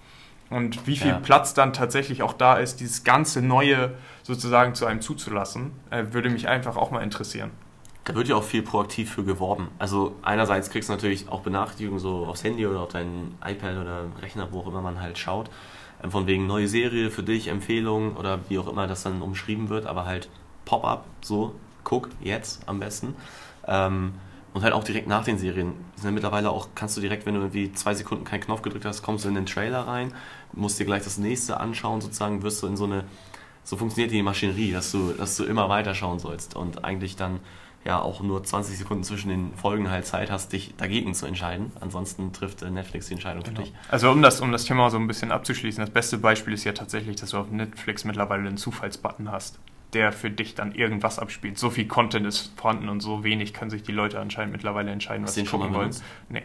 [0.50, 1.20] Und wie viel Ja.
[1.20, 6.30] Platz dann tatsächlich auch da ist, dieses ganze Neue sozusagen zu einem zuzulassen, äh, würde
[6.30, 7.52] mich einfach auch mal interessieren.
[8.06, 9.70] Da wird ja auch viel proaktiv für geworben.
[9.80, 14.06] Also einerseits kriegst du natürlich auch Benachrichtigungen so aufs Handy oder auf dein iPad oder
[14.22, 15.50] Rechner, wo auch immer man halt schaut.
[16.06, 19.70] Ähm, Von wegen neue Serie für dich, Empfehlung oder wie auch immer das dann umschrieben
[19.70, 20.30] wird, aber halt
[20.66, 23.16] Pop-up, so, guck jetzt am besten.
[23.68, 24.14] Ähm,
[24.54, 25.74] und halt auch direkt nach den Serien.
[25.98, 29.04] Sind mittlerweile auch, kannst du direkt, wenn du irgendwie zwei Sekunden keinen Knopf gedrückt hast,
[29.04, 30.14] kommst du in den Trailer rein,
[30.54, 33.04] musst dir gleich das nächste anschauen, sozusagen, wirst du in so eine,
[33.64, 37.42] so funktioniert die Maschinerie, dass du, dass du immer weiter schauen sollst und eigentlich dann
[37.86, 41.72] ja auch nur 20 Sekunden zwischen den Folgen halt Zeit hast, dich dagegen zu entscheiden.
[41.80, 43.74] Ansonsten trifft äh, Netflix die Entscheidung für dich.
[43.90, 46.74] Also um das, um das Thema so ein bisschen abzuschließen, das beste Beispiel ist ja
[46.74, 49.60] tatsächlich, dass du auf Netflix mittlerweile einen Zufallsbutton hast,
[49.94, 51.60] der für dich dann irgendwas abspielt.
[51.60, 55.24] So viel Content ist vorhanden und so wenig können sich die Leute anscheinend mittlerweile entscheiden,
[55.24, 55.96] was sie gucken wollen.
[56.30, 56.44] Nee.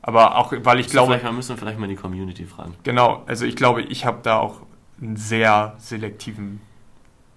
[0.00, 2.74] Aber auch, weil ich Ich glaube, vielleicht mal, müssen wir vielleicht mal die Community fragen.
[2.84, 4.62] genau, also ich glaube, ich habe da auch
[5.00, 6.60] einen sehr selektiven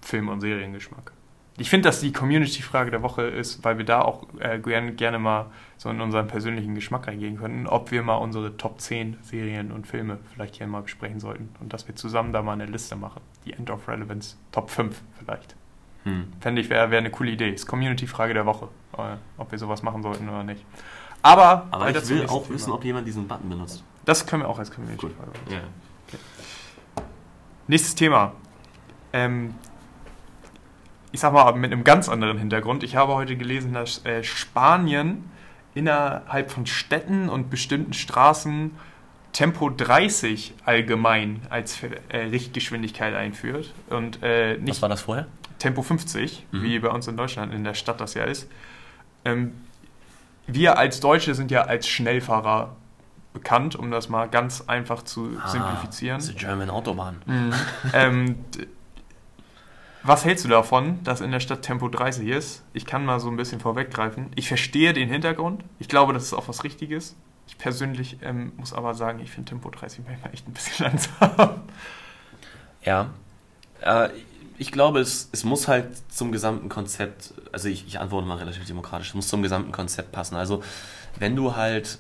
[0.02, 1.15] Film- und Seriengeschmack.
[1.58, 5.20] Ich finde, dass die Community-Frage der Woche ist, weil wir da auch äh, gerne, gerne
[5.20, 5.46] mal
[5.78, 9.88] so in unseren persönlichen Geschmack reingehen könnten, ob wir mal unsere Top 10 Serien und
[9.88, 13.22] Filme vielleicht hier mal besprechen sollten und dass wir zusammen da mal eine Liste machen.
[13.46, 15.56] Die End of Relevance Top 5 vielleicht.
[16.04, 16.28] Hm.
[16.42, 17.50] Fände ich, wäre wär eine coole Idee.
[17.50, 20.66] Ist Community-Frage der Woche, äh, ob wir sowas machen sollten oder nicht.
[21.22, 22.76] Aber, Aber ich will auch wissen, Thema.
[22.76, 23.84] ob jemand diesen Button benutzt.
[24.04, 25.52] Das können wir auch als Community-Frage machen.
[25.52, 25.62] Ja.
[27.68, 28.34] Nächstes Thema.
[29.14, 29.56] Ähm,
[31.16, 32.84] ich sag mal mit einem ganz anderen Hintergrund.
[32.84, 35.24] Ich habe heute gelesen, dass äh, Spanien
[35.74, 38.72] innerhalb von Städten und bestimmten Straßen
[39.32, 45.28] Tempo 30 allgemein als äh, Richtgeschwindigkeit einführt und äh, Was nicht war das vorher?
[45.58, 46.64] Tempo 50, Mhm.
[46.64, 48.50] wie bei uns in Deutschland in der Stadt das ja ist.
[49.24, 49.54] Ähm,
[50.48, 52.76] wir als Deutsche sind ja als Schnellfahrer
[53.32, 56.18] bekannt, um das mal ganz einfach zu simplifizieren.
[56.18, 57.22] Ah, The German Autobahn.
[57.26, 57.54] Mhm.
[57.94, 58.36] ähm,
[60.06, 62.64] was hältst du davon, dass in der Stadt Tempo 30 ist?
[62.74, 64.32] Ich kann mal so ein bisschen vorweggreifen.
[64.36, 65.64] Ich verstehe den Hintergrund.
[65.80, 67.16] Ich glaube, das ist auch was Richtiges.
[67.48, 70.86] Ich persönlich ähm, muss aber sagen, ich finde Tempo 30 manchmal echt ein bisschen
[71.20, 71.62] langsam.
[72.84, 73.10] Ja.
[73.82, 74.10] Äh,
[74.58, 78.66] ich glaube, es, es muss halt zum gesamten Konzept, also ich, ich antworte mal relativ
[78.66, 80.36] demokratisch, es muss zum gesamten Konzept passen.
[80.36, 80.64] Also
[81.18, 82.00] wenn du halt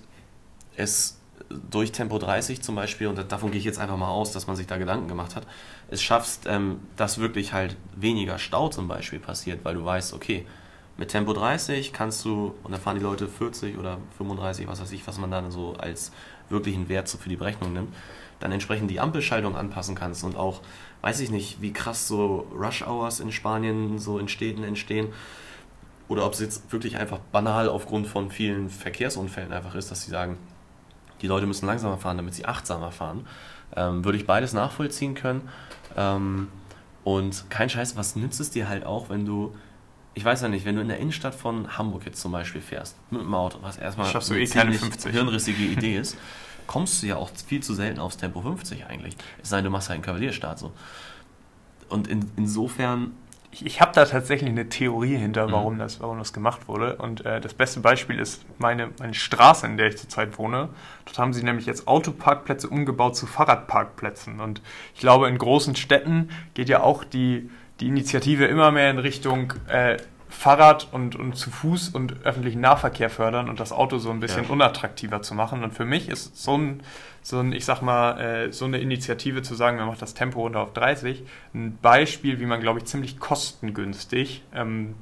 [0.77, 4.47] es durch Tempo 30 zum Beispiel, und davon gehe ich jetzt einfach mal aus, dass
[4.47, 5.45] man sich da Gedanken gemacht hat,
[5.89, 10.45] es schaffst, ähm, dass wirklich halt weniger Stau zum Beispiel passiert, weil du weißt, okay,
[10.97, 14.91] mit Tempo 30 kannst du, und da fahren die Leute 40 oder 35, was weiß
[14.93, 16.11] ich, was man dann so als
[16.49, 17.93] wirklichen Wert für die Berechnung nimmt,
[18.39, 20.61] dann entsprechend die Ampelschaltung anpassen kannst und auch,
[21.01, 25.09] weiß ich nicht, wie krass so Rush Hours in Spanien so in Städten entstehen.
[26.07, 30.11] Oder ob es jetzt wirklich einfach banal aufgrund von vielen Verkehrsunfällen einfach ist, dass sie
[30.11, 30.37] sagen,
[31.21, 33.25] die Leute müssen langsamer fahren, damit sie achtsamer fahren.
[33.75, 35.49] Ähm, würde ich beides nachvollziehen können.
[35.95, 36.49] Ähm,
[37.03, 39.55] und kein Scheiß, was nützt es dir halt auch, wenn du,
[40.13, 42.97] ich weiß ja nicht, wenn du in der Innenstadt von Hamburg jetzt zum Beispiel fährst,
[43.12, 45.12] mit dem Auto, was erstmal Schaffst du eine eh keine ziemlich 50.
[45.12, 46.17] hirnrissige Idee ist,
[46.67, 49.15] kommst du ja auch viel zu selten aufs Tempo 50 eigentlich.
[49.41, 50.71] Es sei denn, du machst halt einen Kavalierstart so.
[51.89, 53.12] Und in, insofern,
[53.55, 55.51] Ich, ich habe da tatsächlich eine Theorie hinter, Mhm.
[55.53, 56.97] warum, das, warum das gemacht wurde.
[56.97, 60.67] Und äh, das beste Beispiel ist meine, meine Straße, in der ich zurzeit wohne.
[61.05, 64.41] Dort haben sie nämlich jetzt Autoparkplätze umgebaut zu Fahrradparkplätzen.
[64.41, 64.61] Und
[64.93, 69.53] ich glaube, in großen Städten geht ja auch die, die Initiative immer mehr in Richtung
[69.67, 74.19] äh, Fahrrad und, und zu Fuß und öffentlichen Nahverkehr fördern und das Auto so ein
[74.19, 74.49] bisschen Ja.
[74.49, 75.63] unattraktiver zu machen.
[75.63, 76.81] Und für mich ist so ein,
[77.25, 80.41] so ein ich sag mal, äh, so eine Initiative zu sagen, man macht das Tempo
[80.41, 81.23] runter auf 30,
[81.55, 84.93] ein Beispiel, wie man, glaube ich, ziemlich kostengünstig ähm,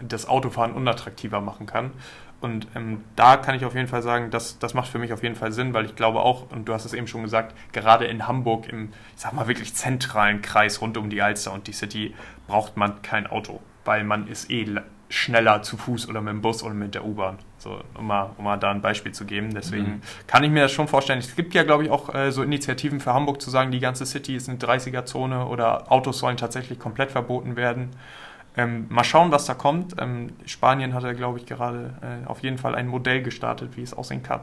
[0.00, 1.92] das Autofahren unattraktiver machen kann.
[2.40, 5.22] Und ähm, da kann ich auf jeden Fall sagen, das, das macht für mich auf
[5.22, 8.06] jeden Fall Sinn, weil ich glaube auch, und du hast es eben schon gesagt, gerade
[8.06, 11.72] in Hamburg, im, ich sag mal, wirklich zentralen Kreis rund um die Alster und die
[11.72, 12.12] City,
[12.48, 13.60] braucht man kein Auto.
[13.84, 14.66] weil man ist eh
[15.08, 17.38] schneller zu Fuß oder mit dem Bus oder mit der U-Bahn.
[17.58, 19.54] So, um mal, um mal da ein Beispiel zu geben.
[19.54, 20.00] Deswegen mhm.
[20.26, 21.18] kann ich mir das schon vorstellen.
[21.18, 24.06] Es gibt ja, glaube ich, auch äh, so Initiativen für Hamburg zu sagen, die ganze
[24.06, 27.90] City ist eine 30er-Zone oder Autos sollen tatsächlich komplett verboten werden.
[28.56, 29.94] Ähm, mal schauen, was da kommt.
[29.98, 33.82] Ähm, Spanien hat ja, glaube ich, gerade äh, auf jeden Fall ein Modell gestartet, wie
[33.82, 34.40] es aussehen kann.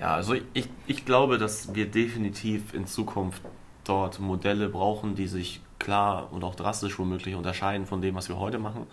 [0.00, 3.42] Ja, also ich, ich glaube, dass wir definitiv in Zukunft
[3.84, 8.38] dort Modelle brauchen, die sich klar und auch drastisch womöglich unterscheiden von dem, was wir
[8.38, 8.86] heute machen.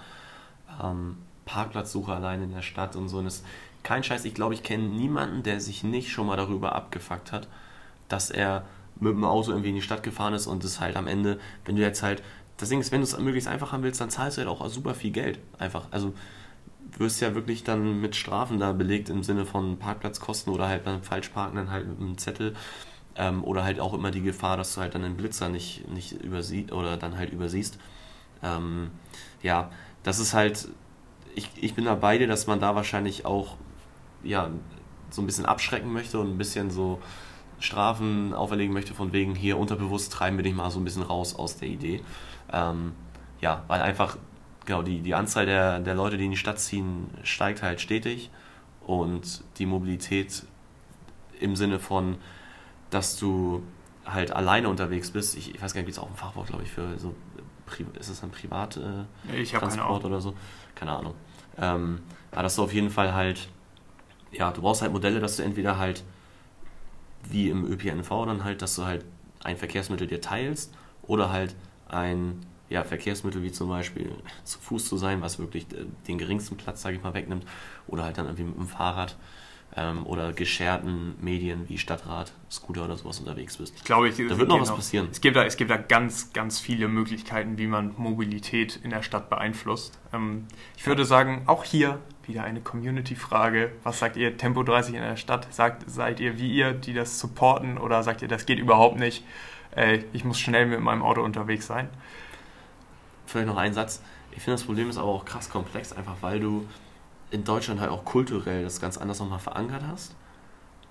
[0.82, 3.18] Ähm, Parkplatzsuche allein in der Stadt und so.
[3.18, 3.46] Und ist
[3.84, 7.48] kein Scheiß, ich glaube, ich kenne niemanden, der sich nicht schon mal darüber abgefuckt hat,
[8.10, 8.66] dass er
[9.00, 11.76] mit dem Auto irgendwie in die Stadt gefahren ist und es halt am Ende, wenn
[11.76, 12.24] du jetzt halt,
[12.58, 14.68] das Ding ist, wenn du es möglichst einfach haben willst, dann zahlst du halt auch
[14.70, 15.40] super viel Geld.
[15.60, 15.86] Einfach.
[15.92, 16.14] Also
[16.98, 21.04] wirst ja wirklich dann mit Strafen da belegt im Sinne von Parkplatzkosten oder halt beim
[21.04, 22.56] Falschparken dann halt mit einem Zettel.
[23.16, 26.12] Ähm, oder halt auch immer die Gefahr, dass du halt dann den Blitzer nicht, nicht
[26.12, 27.78] übersiehst oder dann halt übersiehst.
[28.44, 28.92] Ähm,
[29.42, 29.72] ja,
[30.08, 30.70] das ist halt,
[31.36, 33.58] ich, ich bin da bei dir, dass man da wahrscheinlich auch
[34.24, 34.50] ja,
[35.10, 37.00] so ein bisschen abschrecken möchte und ein bisschen so
[37.60, 41.36] Strafen auferlegen möchte, von wegen hier unterbewusst treiben wir dich mal so ein bisschen raus
[41.36, 42.02] aus der Idee.
[42.54, 42.94] Ähm,
[43.42, 44.18] ja, weil einfach
[44.66, 48.30] genau die, die Anzahl der, der Leute, die in die Stadt ziehen, steigt halt stetig
[48.86, 50.46] und die Mobilität
[51.42, 52.18] im Sinne von,
[52.92, 53.62] dass du
[54.06, 56.64] halt alleine unterwegs bist, ich, ich weiß gar nicht, gibt es auch ein Fachwort, glaube
[56.64, 57.14] ich, für so,
[58.00, 60.34] ist es ein Privattransport äh, oder so?
[60.76, 61.14] Keine Ahnung.
[61.58, 62.02] Ähm,
[62.32, 63.50] aber dass du auf jeden Fall halt,
[64.32, 66.04] ja, du brauchst halt Modelle, dass du entweder halt
[67.30, 69.06] wie im ÖPNV dann halt, dass du halt
[69.44, 71.56] ein Verkehrsmittel dir teilst oder halt
[71.90, 74.12] ein ja, Verkehrsmittel wie zum Beispiel
[74.44, 75.68] zu Fuß zu sein, was wirklich
[76.08, 77.46] den geringsten Platz, sage ich mal, wegnimmt,
[77.88, 79.16] oder halt dann irgendwie mit dem Fahrrad
[79.78, 83.74] ähm, oder gescherten Medien wie Stadtrat, Scooter oder sowas unterwegs bist.
[83.78, 85.08] Ich glaube, ich, da wird noch was passieren.
[85.12, 89.04] Es gibt, da, es gibt da ganz, ganz viele Möglichkeiten, wie man Mobilität in der
[89.04, 90.00] Stadt beeinflusst.
[90.14, 93.72] Ähm, ich würde sagen, auch hier wieder eine Community-Frage.
[93.84, 95.54] Was sagt ihr, Tempo 30 in der Stadt?
[95.54, 99.24] Sagt, seid ihr wie ihr, die das supporten oder sagt ihr, das geht überhaupt nicht?
[99.76, 101.88] Äh, ich muss schnell mit meinem Auto unterwegs sein.
[103.28, 104.02] Vielleicht noch ein Satz.
[104.32, 106.66] Ich finde, das Problem ist aber auch krass komplex, einfach weil du
[107.32, 110.16] in Deutschland halt auch kulturell das ganz anders nochmal verankert hast.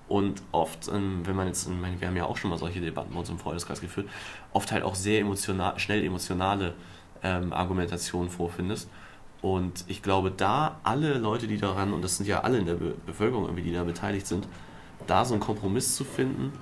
[0.08, 3.18] Und oft, ähm, wenn man jetzt, wir haben ja auch schon mal solche Debatten bei
[3.18, 4.08] uns im Freundeskreis geführt,
[4.52, 6.74] oft halt auch sehr emotional, schnell emotionale
[7.22, 8.88] ähm, Argumentationen vorfindest.
[9.42, 12.74] Und ich glaube, da alle Leute, die daran, und das sind ja alle in der
[12.74, 14.46] Be Bevölkerung irgendwie, die da beteiligt sind,
[15.06, 16.52] da so einen Kompromiss zu finden,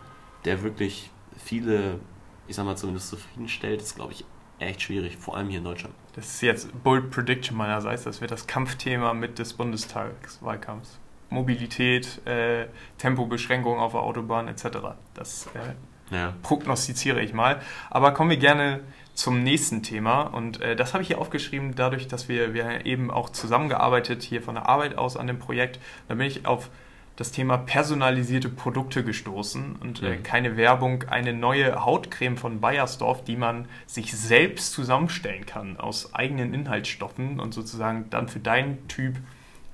[0.45, 2.01] der wirklich viele,
[2.49, 4.25] ich sag mal zumindest zufriedenstellt, ist, glaube ich,
[4.65, 5.95] echt schwierig, vor allem hier in Deutschland.
[6.15, 10.99] Das ist jetzt Bold Prediction meinerseits, das wird das Kampfthema mit des Bundestagswahlkampfs.
[11.31, 12.67] Mobilität, äh,
[12.99, 14.79] Tempobeschränkungen auf der Autobahn etc.
[15.15, 16.35] Das äh, ja.
[16.43, 17.61] prognostiziere ich mal.
[17.91, 18.81] Aber kommen wir gerne
[19.15, 20.23] zum nächsten Thema.
[20.23, 24.43] Und äh, das habe ich hier aufgeschrieben, dadurch, dass wir, wir eben auch zusammengearbeitet hier
[24.43, 25.79] von der Arbeit aus an dem Projekt.
[26.09, 26.71] Da bin ich auf
[27.17, 33.37] das Thema personalisierte Produkte gestoßen und äh, keine Werbung, eine neue Hautcreme von Bayersdorf, die
[33.37, 39.17] man sich selbst zusammenstellen kann aus eigenen Inhaltsstoffen und sozusagen dann für deinen Typ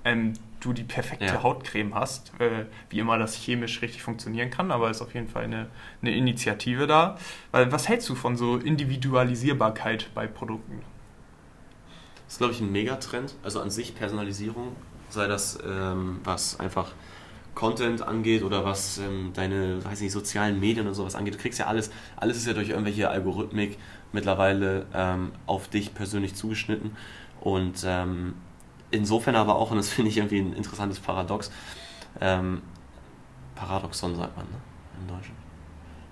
[0.05, 1.42] ähm, du die perfekte ja.
[1.42, 5.44] Hautcreme hast, äh, wie immer das chemisch richtig funktionieren kann, aber ist auf jeden Fall
[5.44, 5.68] eine,
[6.03, 7.16] eine Initiative da.
[7.50, 10.83] Weil was hältst du von so Individualisierbarkeit bei Produkten?
[12.26, 13.35] Das ist, glaube ich, ein Megatrend.
[13.42, 14.76] Also an sich Personalisierung,
[15.09, 16.92] sei das ähm, was einfach
[17.61, 21.35] Content angeht oder was ähm, deine, weiß nicht, sozialen Medien und sowas angeht.
[21.35, 23.77] Du kriegst ja alles, alles ist ja durch irgendwelche Algorithmik
[24.12, 26.96] mittlerweile ähm, auf dich persönlich zugeschnitten.
[27.42, 28.35] Und ähm,
[28.90, 31.53] insofern aber auch, und das finde ich irgendwie ein interessantes Paradox,
[32.18, 32.62] ähm,
[33.57, 34.57] Paradoxon sagt man, ne?
[34.99, 35.35] Im Deutschen.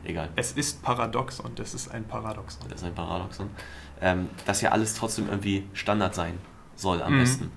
[0.05, 0.29] Egal.
[0.37, 2.67] Es ist paradox und es ist ein Paradoxon.
[2.69, 3.49] Es ist ein Paradoxon.
[4.03, 6.39] Ähm, dass ja alles trotzdem irgendwie Standard sein
[6.77, 7.21] soll am mhm.
[7.21, 7.53] besten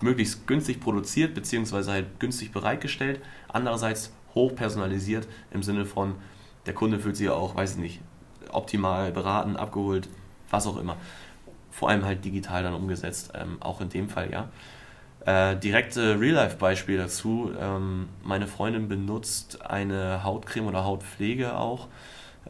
[0.00, 6.14] möglichst günstig produziert beziehungsweise halt günstig bereitgestellt, andererseits hoch personalisiert im Sinne von
[6.66, 8.00] der Kunde fühlt sich auch, weiß ich nicht,
[8.50, 10.08] optimal beraten, abgeholt,
[10.50, 10.96] was auch immer.
[11.70, 14.48] Vor allem halt digital dann umgesetzt, ähm, auch in dem Fall ja.
[15.24, 17.50] Äh, direkte Real-Life-Beispiel dazu.
[17.58, 21.88] Ähm, meine Freundin benutzt eine Hautcreme oder Hautpflege auch,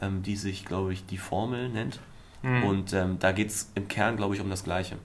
[0.01, 2.01] ähm, die sich, glaube ich, die Formel nennt.
[2.43, 2.65] Mhm.
[2.65, 4.97] Und ähm, da geht es im Kern, glaube ich, um das Gleiche.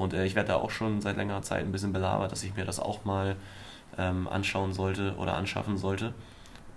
[0.00, 2.56] Und äh, ich werde da auch schon seit längerer Zeit ein bisschen belabert, dass ich
[2.56, 3.36] mir das auch mal
[3.98, 6.14] ähm, anschauen sollte oder anschaffen sollte.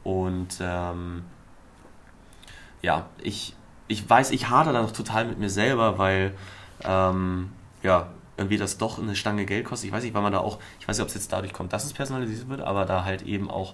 [0.04, 1.24] Und ähm,
[2.82, 3.56] ja, ich,
[3.88, 6.34] ich weiß, ich hadere da noch total mit mir selber, weil
[6.84, 9.88] ähm, ja, irgendwie das doch eine Stange Geld kostet.
[9.88, 11.72] Ich weiß nicht, weil man da auch, ich weiß nicht, ob es jetzt dadurch kommt,
[11.72, 13.74] dass es personalisiert wird, aber da halt eben auch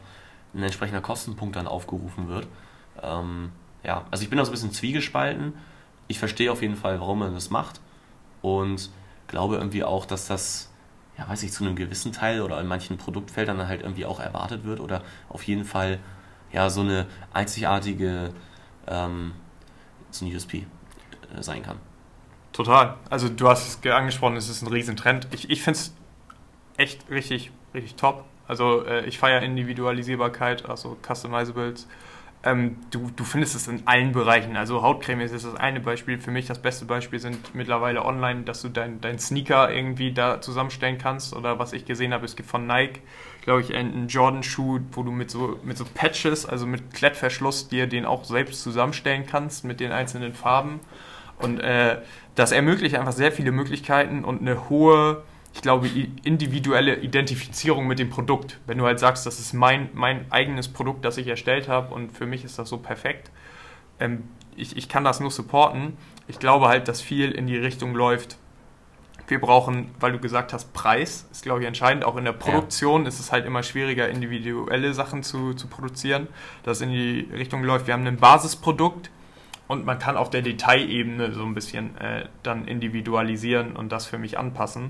[0.53, 2.45] ein entsprechender Kostenpunkt dann aufgerufen wird.
[3.01, 3.51] Ähm,
[3.83, 5.53] ja, also ich bin da so ein bisschen zwiegespalten.
[6.07, 7.81] Ich verstehe auf jeden Fall, warum man das macht.
[8.43, 8.91] und
[9.29, 10.69] glaube irgendwie auch, dass das,
[11.17, 14.65] ja, weiß ich, zu einem gewissen Teil oder in manchen Produktfeldern halt irgendwie auch erwartet
[14.65, 15.99] wird oder auf jeden Fall
[16.51, 18.31] ja so eine einzigartige
[18.87, 19.31] ähm,
[20.11, 20.65] so ein USP
[21.37, 21.77] äh, sein kann.
[22.51, 22.97] Total.
[23.09, 25.27] Also du hast es angesprochen, es ist ein Riesentrend.
[25.31, 25.93] Ich, ich finde es
[26.77, 28.25] echt richtig, richtig top.
[28.47, 31.87] Also äh, ich feiere Individualisierbarkeit, also Customizables.
[32.41, 34.55] Ähm, du, du findest es in allen Bereichen.
[34.55, 36.17] Also Hautcreme ist das eine Beispiel.
[36.19, 40.39] Für mich das beste Beispiel sind mittlerweile online, dass du dein, dein Sneaker irgendwie da
[40.39, 41.35] zusammenstellen kannst.
[41.35, 43.01] Oder was ich gesehen habe, es gibt von Nike,
[43.41, 47.87] glaube ich, einen Jordan-Schuh, wo du mit so, mit so Patches, also mit Klettverschluss, dir
[47.87, 50.79] den auch selbst zusammenstellen kannst mit den einzelnen Farben.
[51.39, 51.97] Und äh,
[52.35, 55.23] das ermöglicht einfach sehr viele Möglichkeiten und eine hohe
[55.53, 55.89] ich glaube,
[56.23, 58.59] individuelle Identifizierung mit dem Produkt.
[58.67, 62.11] Wenn du halt sagst, das ist mein, mein eigenes Produkt, das ich erstellt habe und
[62.11, 63.31] für mich ist das so perfekt,
[63.99, 64.23] ähm,
[64.55, 65.97] ich, ich kann das nur supporten.
[66.27, 68.37] Ich glaube halt, dass viel in die Richtung läuft.
[69.27, 72.03] Wir brauchen, weil du gesagt hast, Preis ist, glaube ich, entscheidend.
[72.03, 73.07] Auch in der Produktion ja.
[73.07, 76.27] ist es halt immer schwieriger, individuelle Sachen zu, zu produzieren,
[76.63, 77.87] dass in die Richtung läuft.
[77.87, 79.11] Wir haben ein Basisprodukt,
[79.69, 84.17] und man kann auf der Detailebene so ein bisschen äh, dann individualisieren und das für
[84.17, 84.89] mich anpassen.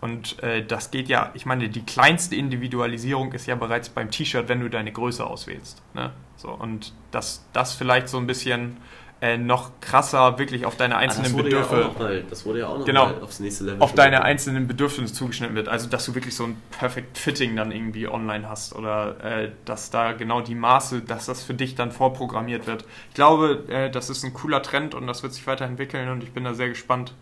[0.00, 4.48] Und äh, das geht ja, ich meine, die kleinste Individualisierung ist ja bereits beim T-Shirt,
[4.48, 5.82] wenn du deine Größe auswählst.
[5.94, 6.12] Ne?
[6.36, 8.76] So, und dass das vielleicht so ein bisschen
[9.20, 11.90] äh, noch krasser wirklich auf deine ah, einzelnen ah, Bedürfnisse.
[11.98, 13.82] Ja das wurde ja auch noch genau, aufs nächste Level.
[13.82, 15.68] Auf deine einzelnen Bedürfnisse zugeschnitten wird.
[15.68, 19.90] Also dass du wirklich so ein Perfect Fitting dann irgendwie online hast oder äh, dass
[19.90, 22.84] da genau die Maße, dass das für dich dann vorprogrammiert wird.
[23.08, 26.30] Ich glaube, äh, das ist ein cooler Trend und das wird sich weiterentwickeln und ich
[26.30, 27.14] bin da sehr gespannt,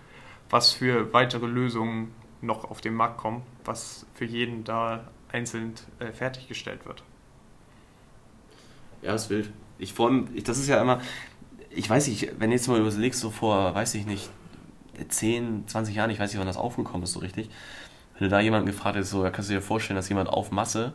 [0.50, 2.12] was für weitere Lösungen
[2.46, 7.02] noch auf den Markt kommen, was für jeden da einzeln äh, fertiggestellt wird.
[9.02, 9.50] Ja, ist wild.
[9.78, 11.00] Ich vor allem, ich, das ist ja immer,
[11.70, 14.30] ich weiß nicht, wenn du jetzt mal überlegst, so vor, weiß ich nicht,
[15.08, 17.50] 10, 20 Jahren, ich weiß nicht, wann das aufgekommen ist so richtig,
[18.14, 20.50] wenn du da jemanden gefragt hättest, so, ja, kannst du dir vorstellen, dass jemand auf
[20.50, 20.94] Masse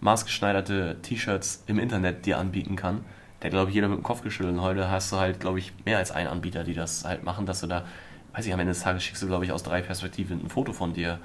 [0.00, 3.04] maßgeschneiderte T-Shirts im Internet dir anbieten kann,
[3.42, 4.54] der glaube ich jeder mit dem Kopf geschüttelt.
[4.54, 7.46] Und heute hast du halt, glaube ich, mehr als einen Anbieter, die das halt machen,
[7.46, 7.84] dass du da
[8.32, 10.72] weiß ich, am Ende des Tages schickst du, glaube ich, aus drei Perspektiven ein Foto
[10.72, 11.18] von dir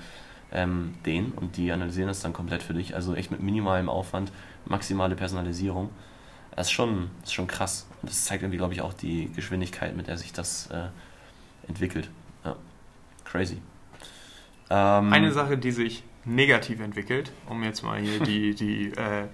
[0.52, 2.96] ähm, denen und die analysieren das dann komplett für dich.
[2.96, 4.32] Also echt mit minimalem Aufwand,
[4.66, 5.90] maximale Personalisierung.
[6.56, 7.88] Das ist schon, das ist schon krass.
[8.02, 10.88] Und das zeigt irgendwie, glaube ich, auch die Geschwindigkeit, mit der sich das äh,
[11.68, 12.10] entwickelt.
[12.44, 12.56] Ja.
[13.26, 13.62] Crazy.
[14.70, 19.28] Ähm, Eine Sache, die sich negativ entwickelt, um jetzt mal hier die, die äh,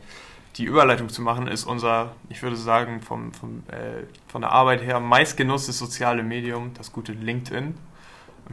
[0.57, 4.83] die Überleitung zu machen, ist unser, ich würde sagen, vom, vom, äh, von der Arbeit
[4.83, 7.73] her meistgenutztes soziale Medium, das gute LinkedIn,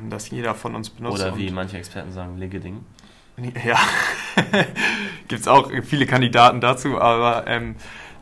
[0.08, 1.20] das jeder von uns benutzt.
[1.20, 2.80] Oder wie manche Experten sagen, LinkedIn.
[3.64, 3.78] Ja,
[5.28, 7.76] gibt es auch viele Kandidaten dazu, aber ähm,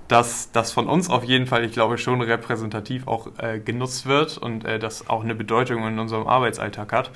[0.08, 4.38] dass das von uns auf jeden Fall, ich glaube, schon repräsentativ auch äh, genutzt wird
[4.38, 7.10] und äh, das auch eine Bedeutung in unserem Arbeitsalltag hat.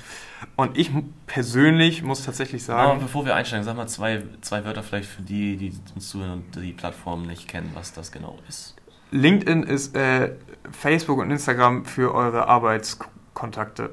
[0.55, 0.91] Und ich
[1.25, 2.91] persönlich muss tatsächlich sagen.
[2.91, 6.43] Aber bevor wir einsteigen, sag mal zwei, zwei Wörter vielleicht für die, die uns zuhören
[6.53, 8.75] und die Plattform nicht kennen, was das genau ist.
[9.09, 10.33] LinkedIn ist äh,
[10.71, 13.89] Facebook und Instagram für eure Arbeitskontakte.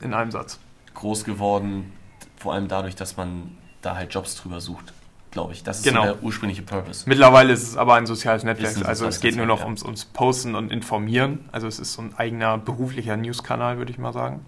[0.00, 0.60] In einem Satz.
[0.94, 1.92] Groß geworden,
[2.36, 4.92] vor allem dadurch, dass man da halt Jobs drüber sucht
[5.38, 5.62] glaube ich.
[5.62, 6.04] Das ist genau.
[6.04, 7.08] so der ursprüngliche Purpose.
[7.08, 8.76] Mittlerweile ist es aber ein soziales Netzwerk.
[8.76, 9.64] Ein also es geht nur noch ja.
[9.66, 11.48] ums, ums Posten und Informieren.
[11.52, 14.44] Also es ist so ein eigener beruflicher News-Kanal, würde ich mal sagen.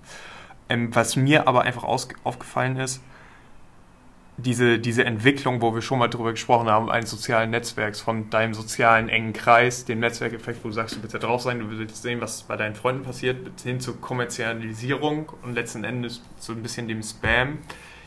[0.69, 3.01] Ähm, was mir aber einfach aufgefallen ist,
[4.37, 8.55] diese, diese Entwicklung, wo wir schon mal drüber gesprochen haben, eines sozialen Netzwerks, von deinem
[8.55, 12.03] sozialen engen Kreis, dem Netzwerkeffekt, wo du sagst, du willst da drauf sein, du willst
[12.03, 16.89] sehen, was bei deinen Freunden passiert, hin zur Kommerzialisierung und letzten Endes so ein bisschen
[16.89, 17.59] dem Spam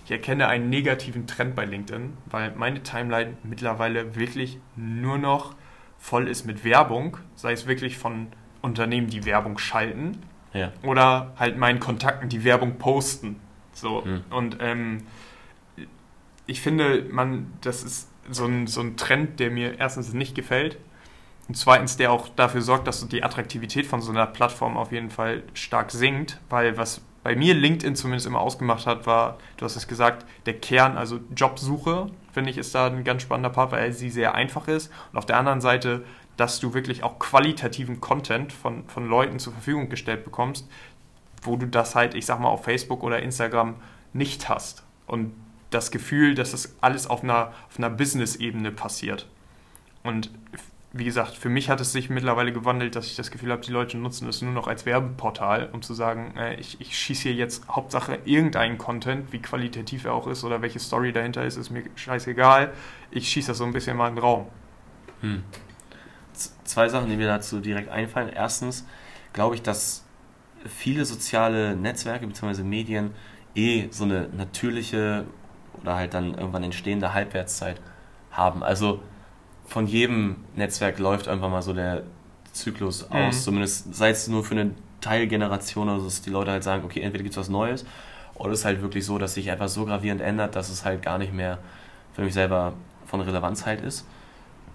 [0.05, 5.55] ich erkenne einen negativen Trend bei LinkedIn, weil meine Timeline mittlerweile wirklich nur noch
[5.97, 8.27] voll ist mit Werbung, sei es wirklich von
[8.61, 10.19] Unternehmen, die Werbung schalten
[10.53, 10.71] ja.
[10.83, 13.39] oder halt meinen Kontakten, die Werbung posten.
[13.71, 14.23] So hm.
[14.29, 15.03] und ähm,
[16.45, 20.77] ich finde, man, das ist so ein, so ein Trend, der mir erstens nicht gefällt
[21.47, 25.09] und zweitens, der auch dafür sorgt, dass die Attraktivität von so einer Plattform auf jeden
[25.09, 29.75] Fall stark sinkt, weil was bei mir LinkedIn zumindest immer ausgemacht hat, war, du hast
[29.75, 33.93] es gesagt, der Kern, also Jobsuche, finde ich, ist da ein ganz spannender Part, weil
[33.93, 34.91] sie sehr einfach ist.
[35.11, 36.03] Und auf der anderen Seite,
[36.35, 40.67] dass du wirklich auch qualitativen Content von, von Leuten zur Verfügung gestellt bekommst,
[41.41, 43.75] wo du das halt, ich sag mal, auf Facebook oder Instagram
[44.11, 44.83] nicht hast.
[45.07, 45.33] Und
[45.69, 49.27] das Gefühl, dass das alles auf einer, auf einer Business-Ebene passiert.
[50.03, 50.29] Und
[50.95, 53.71] wie gesagt, für mich hat es sich mittlerweile gewandelt, dass ich das Gefühl habe, die
[53.71, 57.33] Leute nutzen es nur noch als Werbeportal, um zu sagen, äh, ich, ich schieße hier
[57.33, 61.71] jetzt Hauptsache irgendeinen Content, wie qualitativ er auch ist oder welche Story dahinter ist, ist
[61.71, 62.73] mir scheißegal.
[63.09, 64.45] Ich schieße das so ein bisschen mal in den Raum.
[65.21, 65.43] Hm.
[66.63, 68.29] Zwei Sachen, die mir dazu direkt einfallen.
[68.29, 68.85] Erstens
[69.33, 70.05] glaube ich, dass
[70.63, 72.61] viele soziale Netzwerke bzw.
[72.61, 73.15] Medien
[73.55, 75.25] eh so eine natürliche
[75.81, 77.81] oder halt dann irgendwann entstehende Halbwertszeit
[78.31, 78.63] haben.
[78.63, 79.01] Also
[79.65, 82.03] von jedem Netzwerk läuft irgendwann mal so der
[82.51, 83.41] Zyklus aus, mhm.
[83.41, 84.71] zumindest sei es nur für eine
[85.01, 87.85] Teilgeneration, also dass die Leute halt sagen, okay, entweder gibt es was Neues
[88.35, 91.01] oder es ist halt wirklich so, dass sich etwas so gravierend ändert, dass es halt
[91.01, 91.59] gar nicht mehr
[92.13, 92.73] für mich selber
[93.05, 94.05] von Relevanz halt ist.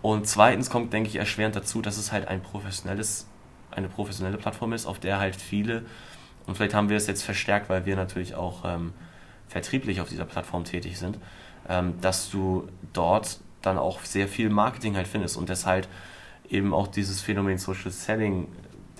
[0.02, 3.26] Und zweitens kommt, denke ich, erschwerend dazu, dass es halt ein professionelles,
[3.70, 5.84] eine professionelle Plattform ist, auf der halt viele,
[6.46, 8.92] und vielleicht haben wir es jetzt verstärkt, weil wir natürlich auch ähm,
[9.48, 11.18] vertrieblich auf dieser Plattform tätig sind,
[11.68, 15.88] ähm, dass du dort dann auch sehr viel Marketing halt findest und deshalb
[16.48, 18.48] eben auch dieses Phänomen Social Selling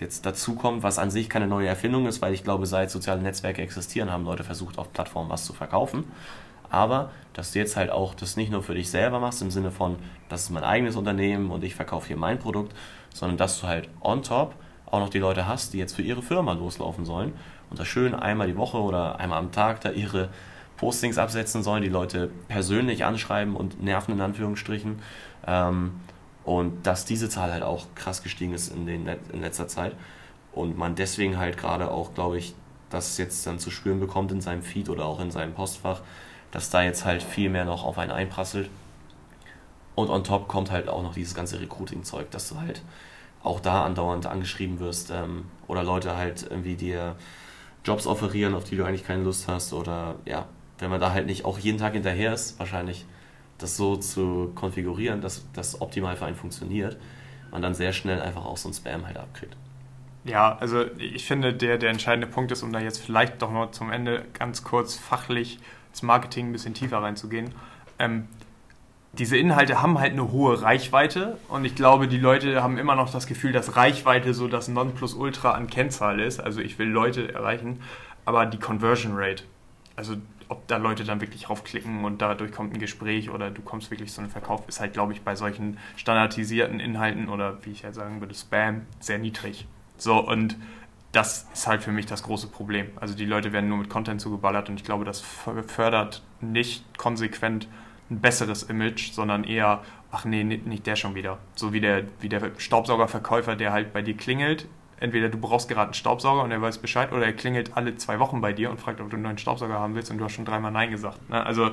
[0.00, 3.62] jetzt dazukommt, was an sich keine neue Erfindung ist, weil ich glaube, seit soziale Netzwerke
[3.62, 6.04] existieren, haben Leute versucht, auf Plattformen was zu verkaufen.
[6.70, 9.70] Aber dass du jetzt halt auch das nicht nur für dich selber machst, im Sinne
[9.70, 9.96] von,
[10.28, 12.74] das ist mein eigenes Unternehmen und ich verkaufe hier mein Produkt,
[13.14, 14.54] sondern dass du halt on top
[14.86, 17.32] auch noch die Leute hast, die jetzt für ihre Firma loslaufen sollen
[17.70, 20.28] und da schön einmal die Woche oder einmal am Tag da ihre
[20.78, 25.00] Postings absetzen sollen, die Leute persönlich anschreiben und nerven in Anführungsstrichen.
[25.46, 26.00] Ähm,
[26.44, 29.94] und dass diese Zahl halt auch krass gestiegen ist in, den, in letzter Zeit.
[30.52, 32.54] Und man deswegen halt gerade auch, glaube ich,
[32.88, 36.00] das jetzt dann zu spüren bekommt in seinem Feed oder auch in seinem Postfach,
[36.50, 38.70] dass da jetzt halt viel mehr noch auf einen einprasselt.
[39.94, 42.82] Und on top kommt halt auch noch dieses ganze Recruiting-Zeug, dass du halt
[43.42, 47.16] auch da andauernd angeschrieben wirst ähm, oder Leute halt irgendwie dir
[47.84, 50.46] Jobs offerieren, auf die du eigentlich keine Lust hast oder ja,
[50.78, 53.04] wenn man da halt nicht auch jeden Tag hinterher ist, wahrscheinlich
[53.58, 56.96] das so zu konfigurieren, dass das optimal für einen funktioniert,
[57.50, 59.56] man dann sehr schnell einfach auch so ein Spam halt abkriegt.
[60.24, 63.70] Ja, also ich finde, der, der entscheidende Punkt ist, um da jetzt vielleicht doch noch
[63.70, 65.58] zum Ende ganz kurz fachlich
[65.90, 67.52] ins Marketing ein bisschen tiefer reinzugehen.
[67.98, 68.28] Ähm,
[69.14, 73.10] diese Inhalte haben halt eine hohe Reichweite und ich glaube, die Leute haben immer noch
[73.10, 76.40] das Gefühl, dass Reichweite so das Nonplusultra an Kennzahl ist.
[76.40, 77.80] Also ich will Leute erreichen,
[78.24, 79.44] aber die Conversion Rate,
[79.96, 80.16] also
[80.48, 84.12] ob da Leute dann wirklich raufklicken und dadurch kommt ein Gespräch oder du kommst wirklich
[84.12, 87.94] zu einem Verkauf, ist halt, glaube ich, bei solchen standardisierten Inhalten oder wie ich halt
[87.94, 89.66] sagen würde, Spam sehr niedrig.
[89.98, 90.56] So, und
[91.12, 92.86] das ist halt für mich das große Problem.
[92.96, 97.68] Also die Leute werden nur mit Content zugeballert und ich glaube, das fördert nicht konsequent
[98.10, 101.38] ein besseres Image, sondern eher, ach nee, nicht der schon wieder.
[101.54, 104.66] So wie der, wie der Staubsaugerverkäufer, der halt bei dir klingelt,
[105.00, 108.18] entweder du brauchst gerade einen Staubsauger und er weiß Bescheid oder er klingelt alle zwei
[108.18, 110.32] Wochen bei dir und fragt, ob du einen neuen Staubsauger haben willst und du hast
[110.32, 111.28] schon dreimal Nein gesagt.
[111.30, 111.44] Ne?
[111.44, 111.70] Also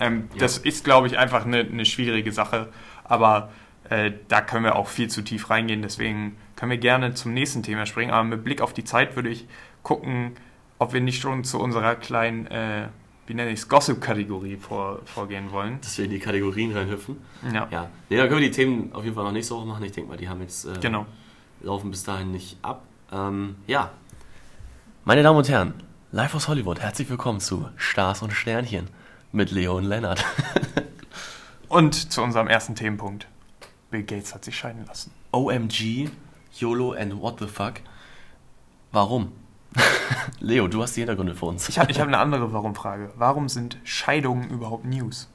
[0.00, 0.40] ähm, ja.
[0.40, 2.68] das ist, glaube ich, einfach eine, eine schwierige Sache,
[3.04, 3.50] aber
[3.90, 7.62] äh, da können wir auch viel zu tief reingehen, deswegen können wir gerne zum nächsten
[7.62, 9.46] Thema springen, aber mit Blick auf die Zeit würde ich
[9.82, 10.32] gucken,
[10.78, 12.88] ob wir nicht schon zu unserer kleinen, äh,
[13.26, 15.80] wie nenne ich es, Gossip-Kategorie vor, vorgehen wollen.
[15.82, 17.16] Dass wir in die Kategorien reinhüpfen?
[17.52, 17.68] Ja.
[17.70, 19.84] Ja, nee, dann können wir die Themen auf jeden Fall noch nicht so machen.
[19.84, 20.64] Ich denke mal, die haben jetzt...
[20.64, 21.06] Äh, genau
[21.64, 22.82] laufen bis dahin nicht ab.
[23.10, 23.90] Ähm, ja,
[25.04, 25.74] meine Damen und Herren,
[26.12, 28.88] Live aus Hollywood, herzlich willkommen zu Stars und Sternchen
[29.32, 30.24] mit Leo und Lennart.
[31.68, 33.26] und zu unserem ersten Themenpunkt.
[33.90, 35.10] Bill Gates hat sich scheiden lassen.
[35.32, 36.10] OMG,
[36.58, 37.74] YOLO and what the fuck?
[38.92, 39.32] Warum?
[40.40, 41.68] Leo, du hast die Hintergründe für uns.
[41.68, 43.12] Ich habe ich hab eine andere Warum-Frage.
[43.16, 45.28] Warum sind Scheidungen überhaupt News?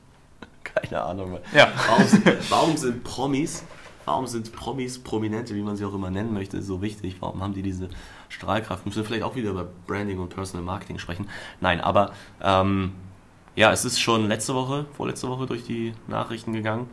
[0.63, 1.39] Keine Ahnung.
[1.53, 1.71] Ja.
[1.87, 3.63] Warum, warum sind Promis
[4.09, 7.17] Warum sind Promis, Prominente, wie man sie auch immer nennen möchte, so wichtig?
[7.19, 7.89] Warum haben die diese
[8.27, 8.83] Strahlkraft?
[8.83, 11.29] Müssen wir vielleicht auch wieder über Branding und Personal Marketing sprechen?
[11.61, 12.93] Nein, aber ähm,
[13.55, 16.89] ja, es ist schon letzte Woche, vorletzte Woche durch die Nachrichten gegangen.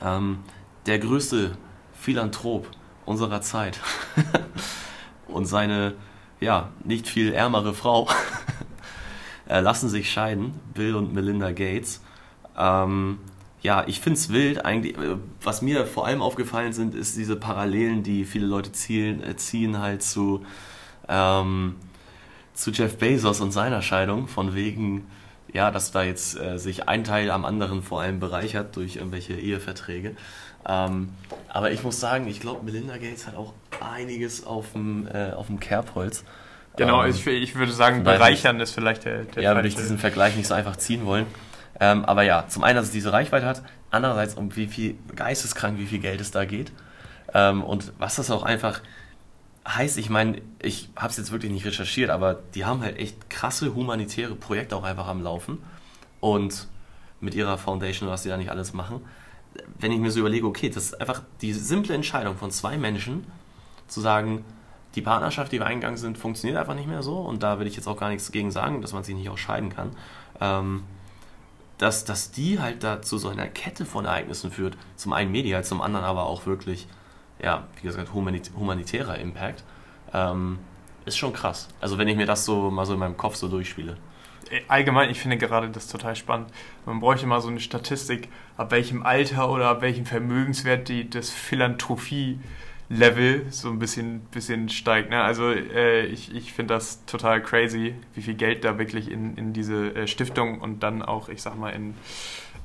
[0.00, 0.38] Ähm,
[0.86, 1.58] der größte
[1.92, 2.66] Philanthrop
[3.04, 3.78] unserer Zeit
[5.28, 5.96] und seine
[6.40, 8.08] ja nicht viel ärmere Frau
[9.46, 12.02] lassen sich scheiden, Bill und Melinda Gates.
[12.56, 13.18] Ähm,
[13.62, 14.96] ja, ich finde es wild eigentlich.
[14.96, 19.36] Äh, was mir vor allem aufgefallen sind, ist diese Parallelen, die viele Leute zielen, äh,
[19.36, 20.44] ziehen halt zu,
[21.08, 21.76] ähm,
[22.54, 25.06] zu Jeff Bezos und seiner Scheidung, von wegen,
[25.52, 29.34] ja, dass da jetzt äh, sich ein Teil am anderen vor allem bereichert durch irgendwelche
[29.34, 30.14] Eheverträge.
[30.66, 31.10] Ähm,
[31.48, 36.24] aber ich muss sagen, ich glaube, Melinda Gates hat auch einiges auf dem, äh, Kerbholz.
[36.76, 39.98] Genau, ähm, ich, ich, würde sagen, bereichern ist vielleicht der, der Ja, würde ich diesen
[39.98, 41.26] Vergleich nicht so einfach ziehen wollen.
[41.80, 45.78] Ähm, aber ja, zum einen, dass es diese Reichweite hat, andererseits um wie viel geisteskrank,
[45.78, 46.72] wie viel Geld es da geht.
[47.34, 48.80] Ähm, und was das auch einfach
[49.66, 53.28] heißt, ich meine, ich habe es jetzt wirklich nicht recherchiert, aber die haben halt echt
[53.30, 55.58] krasse humanitäre Projekte auch einfach am Laufen.
[56.20, 56.66] Und
[57.20, 59.00] mit ihrer Foundation, was sie da nicht alles machen.
[59.78, 63.26] Wenn ich mir so überlege, okay, das ist einfach die simple Entscheidung von zwei Menschen,
[63.88, 64.44] zu sagen,
[64.94, 67.18] die Partnerschaft, die wir eingegangen sind, funktioniert einfach nicht mehr so.
[67.18, 69.38] Und da will ich jetzt auch gar nichts gegen sagen, dass man sich nicht auch
[69.38, 69.90] scheiden kann.
[70.40, 70.84] Ähm,
[71.78, 74.76] dass, dass die halt da zu so einer Kette von Ereignissen führt.
[74.96, 76.86] Zum einen medial, zum anderen aber auch wirklich,
[77.42, 79.64] ja, wie gesagt, humanitärer Impact.
[80.12, 80.58] Ähm,
[81.04, 81.68] ist schon krass.
[81.80, 83.96] Also wenn ich mir das so mal so in meinem Kopf so durchspiele.
[84.50, 86.50] Äh, allgemein, ich finde gerade das total spannend.
[86.84, 91.30] Man bräuchte mal so eine Statistik, ab welchem Alter oder ab welchem Vermögenswert die, das
[92.88, 95.10] Philanthropie-Level so ein bisschen, bisschen steigt.
[95.10, 95.22] Ne?
[95.22, 99.52] Also äh, ich, ich finde das total crazy, wie viel Geld da wirklich in, in
[99.52, 101.94] diese äh, Stiftung und dann auch, ich sag mal, in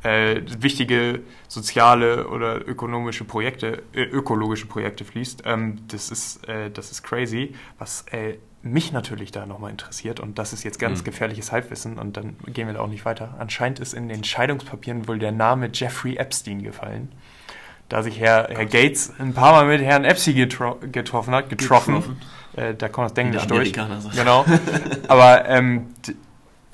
[0.04, 5.44] äh, wichtige soziale oder ökonomische Projekte, äh, ökologische Projekte fließt.
[5.46, 7.56] Ähm, das, ist, äh, das ist crazy.
[7.78, 11.06] Was äh, mich natürlich da nochmal interessiert, und das ist jetzt ganz mhm.
[11.06, 13.36] gefährliches Halbwissen, und dann gehen wir da auch nicht weiter.
[13.38, 17.10] Anscheinend ist in den Scheidungspapieren wohl der Name Jeffrey Epstein gefallen.
[17.94, 21.94] Da sich Herr, Herr Gates ein paar Mal mit Herrn Epstein getro getroffen hat, getroffen.
[21.94, 22.22] getroffen.
[22.56, 23.72] Äh, da kommt das Englisch durch.
[23.72, 24.10] So.
[24.16, 24.46] Genau.
[25.08, 25.94] Aber ähm,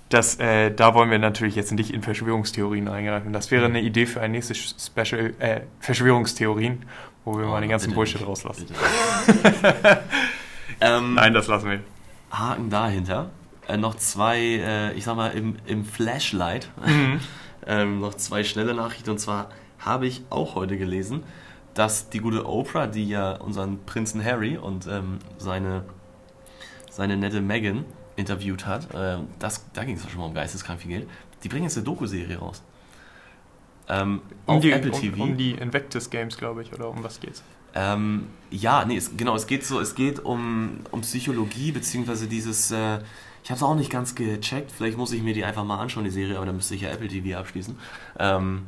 [0.08, 3.34] das, äh, da wollen wir natürlich jetzt nicht in Verschwörungstheorien eingreifen.
[3.34, 6.86] Das wäre eine Idee für ein nächstes Special, äh, Verschwörungstheorien,
[7.26, 8.30] wo wir oh, mal den ganzen Bullshit nicht.
[8.30, 8.68] rauslassen.
[10.80, 11.80] ähm, Nein, das lassen wir.
[12.32, 13.30] Haken dahinter.
[13.68, 16.70] Äh, noch zwei, äh, ich sag mal, im, im Flashlight.
[16.86, 17.20] Mhm.
[17.68, 19.10] ähm, noch zwei schnelle Nachrichten.
[19.10, 19.50] Und zwar
[19.80, 21.24] habe ich auch heute gelesen,
[21.74, 25.86] dass die gute Oprah, die ja unseren Prinzen Harry und ähm, seine,
[26.90, 30.92] seine nette Meghan interviewt hat, äh, das, da ging es schon mal um geisteskrank viel
[30.92, 31.10] Geld,
[31.44, 32.64] die bringen jetzt eine Doku-Serie raus.
[33.88, 35.16] Ähm, um auf die, Apple TV.
[35.16, 37.44] Um, um die Invectus Games, glaube ich, oder um was geht's?
[37.74, 42.72] Ähm, ja, nee, es, genau, es geht so, es geht um, um Psychologie, beziehungsweise dieses,
[42.72, 43.00] äh,
[43.44, 46.04] ich habe es auch nicht ganz gecheckt, vielleicht muss ich mir die einfach mal anschauen,
[46.04, 47.78] die Serie, aber dann müsste ich ja Apple TV abschließen.
[48.20, 48.64] Ähm,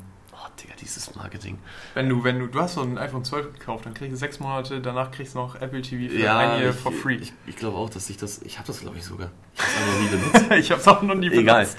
[0.60, 1.60] Digga, dieses Marketing.
[1.94, 4.40] Wenn du, wenn du, du hast so ein iPhone 12 gekauft, dann kriegst du sechs
[4.40, 7.16] Monate, danach kriegst du noch Apple TV für ja, ein Jahr for free.
[7.16, 9.32] Ich, ich glaube auch, dass ich das, ich habe das glaube ich sogar.
[9.56, 10.52] Ich habe es noch nie benutzt.
[10.60, 11.78] ich habe es auch noch nie benutzt.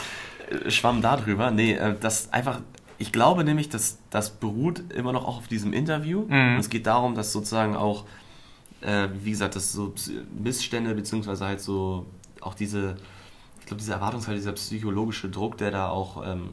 [0.50, 0.64] Egal.
[0.66, 1.50] Äh, Schwamm darüber.
[1.50, 2.60] Nee, äh, das einfach,
[2.98, 6.22] ich glaube nämlich, dass das beruht immer noch auch auf diesem Interview.
[6.22, 6.54] Mhm.
[6.54, 8.04] Und es geht darum, dass sozusagen auch,
[8.80, 9.94] äh, wie gesagt, dass so
[10.38, 12.06] Missstände, beziehungsweise halt so
[12.40, 12.96] auch diese,
[13.60, 16.50] ich glaube, diese Erwartungshaltung, dieser psychologische Druck, der da auch, ähm,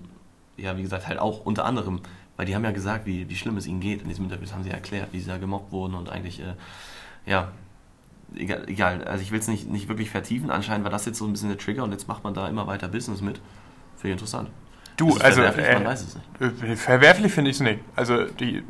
[0.62, 2.02] ja, wie gesagt, halt auch unter anderem
[2.40, 4.02] weil die haben ja gesagt, wie, wie schlimm es ihnen geht.
[4.02, 6.54] In diesem Interview haben sie erklärt, wie sie da gemobbt wurden und eigentlich, äh,
[7.26, 7.50] ja,
[8.34, 9.04] egal, egal.
[9.04, 10.50] Also ich will es nicht, nicht wirklich vertiefen.
[10.50, 12.66] Anscheinend war das jetzt so ein bisschen der Trigger und jetzt macht man da immer
[12.66, 13.42] weiter Business mit.
[13.98, 14.50] Finde ich interessant.
[14.96, 15.66] Du, also verwerflich?
[15.66, 16.64] Äh, man weiß es nicht.
[16.64, 17.82] Äh, verwerflich finde ich es nicht.
[17.98, 18.64] Also die,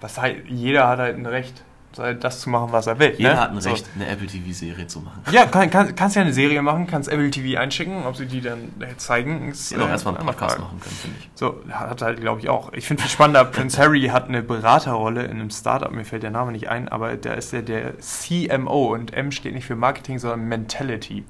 [0.00, 1.62] was halt, jeder hat halt ein Recht
[1.94, 3.14] das zu machen, was er will.
[3.16, 3.40] Jeder ne?
[3.40, 3.92] hat ein Recht, so.
[3.94, 5.22] eine Apple TV-Serie zu machen.
[5.30, 8.40] Ja, kann, kann, kannst ja eine Serie machen, kannst Apple TV einschicken, ob sie die
[8.40, 9.50] dann zeigen.
[9.50, 11.30] Ist, ja, äh, erstmal einen Podcast machen können, finde ich.
[11.34, 12.72] So, hat halt, glaube ich, auch.
[12.72, 16.30] Ich finde viel spannender, Prince Harry hat eine Beraterrolle in einem Startup, mir fällt der
[16.30, 20.18] Name nicht ein, aber der ist der, der CMO und M steht nicht für Marketing,
[20.18, 21.24] sondern Mentality.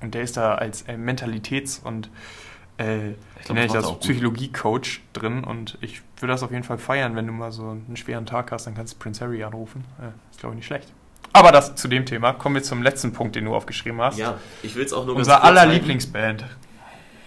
[0.00, 2.10] Und der ist da als äh, Mentalitäts- und
[2.78, 6.78] äh, ich glaub, nenne ich das Psychologie-Coach drin und ich würde das auf jeden Fall
[6.78, 9.84] feiern, wenn du mal so einen schweren Tag hast, dann kannst du Prince Harry anrufen.
[10.00, 10.92] Ja, ist, glaube ich, nicht schlecht.
[11.32, 12.32] Aber das zu dem Thema.
[12.32, 14.16] Kommen wir zum letzten Punkt, den du aufgeschrieben hast.
[14.16, 16.44] Ja, ich will es auch nur Unser aller Lieblingsband.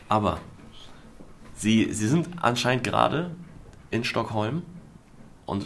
[0.08, 0.40] Aber
[1.54, 3.32] sie, sie sind anscheinend gerade
[3.92, 4.64] in Stockholm
[5.46, 5.66] und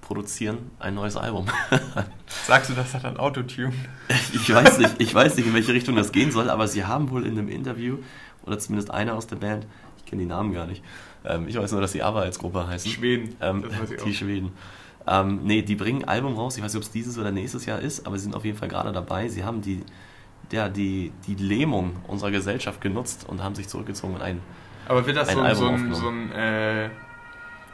[0.00, 1.46] produzieren ein neues Album.
[2.46, 3.72] Sagst du, das hat ein Autotune?
[4.32, 7.10] ich weiß nicht, ich weiß nicht, in welche Richtung das gehen soll, aber sie haben
[7.10, 7.98] wohl in einem Interview
[8.44, 10.84] oder zumindest einer aus der Band, ich kenne die Namen gar nicht.
[11.24, 12.90] Ähm, ich weiß nur, dass die ABBA als Gruppe heißen.
[12.90, 13.36] Schweden.
[13.40, 14.14] Ähm, die auch.
[14.14, 14.52] Schweden.
[15.06, 17.66] Ähm, nee, die bringen ein Album raus, ich weiß nicht, ob es dieses oder nächstes
[17.66, 19.28] Jahr ist, aber sie sind auf jeden Fall gerade dabei.
[19.28, 19.82] Sie haben die,
[20.50, 24.40] ja, die, die Lähmung unserer Gesellschaft genutzt und haben sich zurückgezogen und ein
[24.88, 26.90] Aber wird das ein so, Album so ein, so ein äh,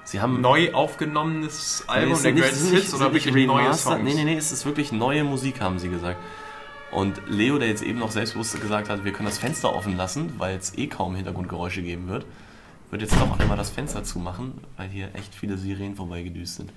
[0.04, 4.02] Sie haben neu aufgenommenes Album nee, der Greatest Hits oder wirklich neue Songs?
[4.02, 6.18] Nee, nee, nee, es ist wirklich neue Musik, haben sie gesagt.
[6.90, 10.34] Und Leo, der jetzt eben noch selbstbewusst gesagt hat, wir können das Fenster offen lassen,
[10.38, 12.26] weil es eh kaum Hintergrundgeräusche geben wird,
[12.90, 16.72] wird jetzt doch einmal das Fenster zumachen, weil hier echt viele Sirenen vorbeigedüst sind.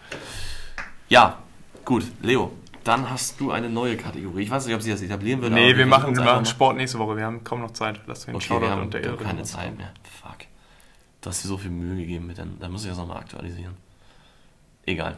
[1.09, 1.39] Ja,
[1.85, 2.51] gut, Leo,
[2.83, 4.43] dann hast du eine neue Kategorie.
[4.43, 5.55] Ich weiß nicht, ob sie das etablieren würde.
[5.55, 7.17] Nee, wir machen, wir machen Sport nächste Woche.
[7.17, 8.01] Wir haben kaum noch Zeit.
[8.07, 9.91] Lass den okay, wir haben, und der wir haben keine Zeit mehr.
[10.21, 10.47] Fuck.
[11.21, 12.59] Du hast dir so viel Mühe gegeben mit den.
[12.59, 13.75] Da muss ich das nochmal aktualisieren.
[14.85, 15.17] Egal.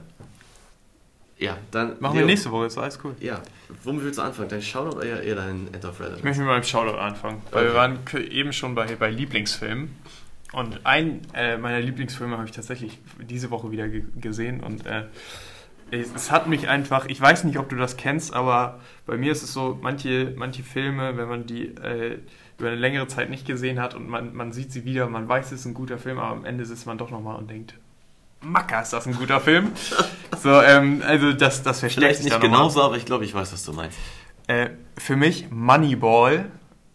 [1.38, 1.96] Ja, dann.
[2.00, 3.16] Machen Leo, wir nächste Woche, ist alles cool.
[3.20, 3.42] Ja.
[3.84, 4.48] Womit willst du anfangen?
[4.48, 6.20] Dein Shoutout oder eher dein End of Reddit?
[6.20, 7.42] Ich möchte mit meinem Shoutout anfangen.
[7.52, 7.74] Weil okay.
[7.74, 9.96] wir waren eben schon bei, bei Lieblingsfilmen.
[10.56, 14.62] Und ein äh, meiner Lieblingsfilme habe ich tatsächlich diese Woche wieder gesehen.
[14.62, 15.04] Und äh,
[15.92, 19.34] es, es, hat mich einfach, ich weiß nicht, ob du das kennst, aber bei mir
[19.34, 22.20] ist es so, manche, manche Filme, wenn man die äh,
[22.58, 25.48] über eine längere Zeit nicht gesehen hat und man, man sieht sie wieder, man weiß,
[25.48, 27.74] es ist ein guter Film, aber am Ende sitzt man doch nochmal und denkt,
[28.42, 29.72] Macker, ist das ein guter Film.
[30.42, 33.66] so, ähm, also das, das verstärkt sich nicht genauso, aber ich glaube, ich weiß, was
[33.66, 33.98] du meinst.
[34.48, 36.46] Äh, für mich Moneyball.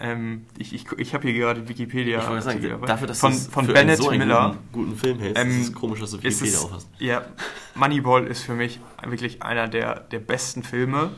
[0.00, 2.20] Ähm, ich ich, ich habe hier gerade Wikipedia.
[2.20, 4.56] Ich wollte sagen, dafür, dass von, von für Bennett so Miller.
[4.72, 6.88] Guten, guten Film hältst, ähm, ist es komisch, dass du Wikipedia es, aufhast.
[6.98, 7.24] Ja,
[7.74, 11.10] Moneyball ist für mich wirklich einer der, der besten Filme.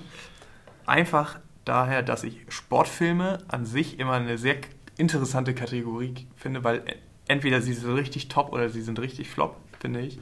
[0.86, 4.56] Einfach daher, dass ich Sportfilme an sich immer eine sehr
[4.96, 6.82] interessante Kategorie finde, weil
[7.28, 10.18] entweder sie sind richtig top oder sie sind richtig flop, finde ich.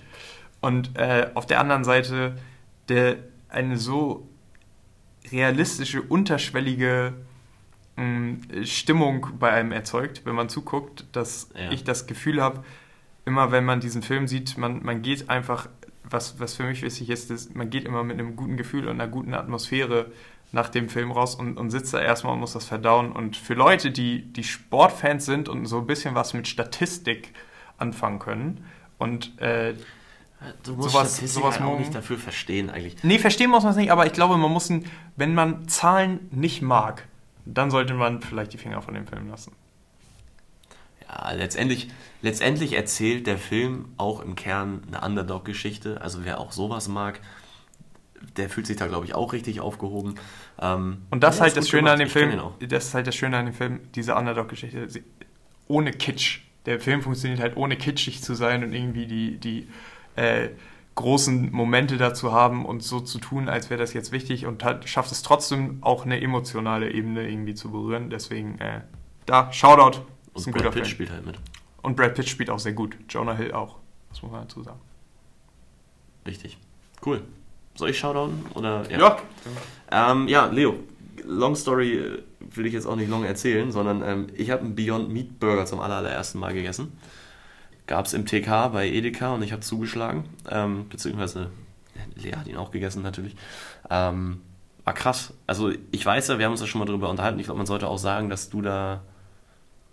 [0.60, 2.36] Und äh, auf der anderen Seite
[2.88, 3.16] der,
[3.48, 4.28] eine so
[5.32, 7.14] realistische, unterschwellige
[8.64, 11.70] Stimmung bei einem erzeugt, wenn man zuguckt, dass ja.
[11.70, 12.64] ich das Gefühl habe,
[13.24, 15.68] immer wenn man diesen Film sieht, man, man geht einfach,
[16.04, 19.00] was, was für mich wichtig ist, ist, man geht immer mit einem guten Gefühl und
[19.00, 20.10] einer guten Atmosphäre
[20.52, 23.12] nach dem Film raus und, und sitzt da erstmal und muss das verdauen.
[23.12, 27.32] Und für Leute, die, die Sportfans sind und so ein bisschen was mit Statistik
[27.78, 28.64] anfangen können
[28.98, 29.74] und äh,
[30.62, 32.96] Du musst sowas, sowas auch nicht dafür verstehen eigentlich.
[33.04, 34.72] Nee, verstehen muss man es nicht, aber ich glaube, man muss,
[35.16, 37.06] wenn man Zahlen nicht mag,
[37.54, 39.52] dann sollte man vielleicht die Finger von dem Film lassen.
[41.08, 41.88] Ja, letztendlich,
[42.22, 46.00] letztendlich erzählt der Film auch im Kern eine Underdog-Geschichte.
[46.00, 47.20] Also wer auch sowas mag,
[48.36, 50.14] der fühlt sich da, glaube ich, auch richtig aufgehoben.
[50.60, 51.92] Ähm, und das ja, halt das Schöne gemacht.
[51.94, 54.88] an dem ich Film, das ist halt das Schöne an dem Film, diese Underdog-Geschichte,
[55.66, 56.40] ohne Kitsch.
[56.66, 59.68] Der Film funktioniert halt ohne kitschig zu sein und irgendwie die, die
[60.16, 60.50] äh,
[60.94, 64.88] großen Momente dazu haben und so zu tun, als wäre das jetzt wichtig und hat,
[64.88, 68.10] schafft es trotzdem auch eine emotionale Ebene irgendwie zu berühren.
[68.10, 68.82] Deswegen äh,
[69.26, 70.00] da, Shoutout.
[70.34, 70.84] Ist und Brad Pitt Film.
[70.84, 71.38] spielt halt mit.
[71.82, 72.96] Und Brad Pitt spielt auch sehr gut.
[73.08, 73.76] Jonah Hill auch.
[74.10, 74.80] Das muss man dazu sagen.
[76.26, 76.58] Richtig.
[77.04, 77.22] Cool.
[77.74, 78.44] Soll ich Shoutouten?
[78.54, 78.98] Oder, ja.
[78.98, 80.12] Ja.
[80.12, 80.74] Ähm, ja, Leo.
[81.24, 82.22] Long Story äh,
[82.54, 85.66] will ich jetzt auch nicht lange erzählen, sondern ähm, ich habe einen Beyond Meat Burger
[85.66, 86.92] zum allerersten Mal gegessen
[87.90, 90.24] gab es im TK bei Edeka und ich habe zugeschlagen.
[90.48, 91.50] Ähm, beziehungsweise
[92.14, 93.34] Lea hat ihn auch gegessen natürlich.
[93.90, 94.42] Ähm,
[94.84, 95.34] war krass.
[95.48, 97.40] Also ich weiß ja, wir haben uns da schon mal drüber unterhalten.
[97.40, 99.02] Ich glaube, man sollte auch sagen, dass du da.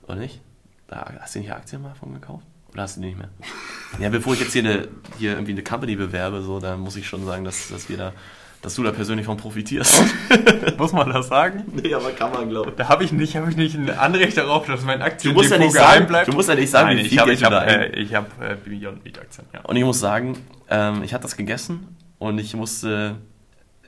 [0.04, 0.42] Oder nicht?
[0.88, 2.46] Da, hast du nicht Aktien mal von gekauft?
[2.72, 3.30] Oder hast du die nicht mehr?
[4.00, 4.88] ja, bevor ich jetzt hier, eine,
[5.18, 8.14] hier irgendwie eine Company bewerbe, so, dann muss ich schon sagen, dass, dass wir da
[8.62, 10.04] dass du da persönlich von profitierst.
[10.78, 11.64] Muss man das sagen?
[11.74, 12.76] Nee, aber kann man, glaube ich.
[12.76, 15.52] Da habe ich nicht, habe ich nicht ein Anrecht darauf, dass mein Aktien du musst
[15.52, 16.28] ja nicht sagen, bleibt.
[16.28, 18.16] Du musst ja nicht sagen, Nein, wie viel ich hab, Geld ich habe äh, ich
[18.16, 19.48] hab, äh, Beyond Meat Aktien.
[19.54, 19.62] Ja.
[19.62, 20.38] Und ich muss sagen,
[20.70, 23.18] ähm, ich habe das gegessen und ich musste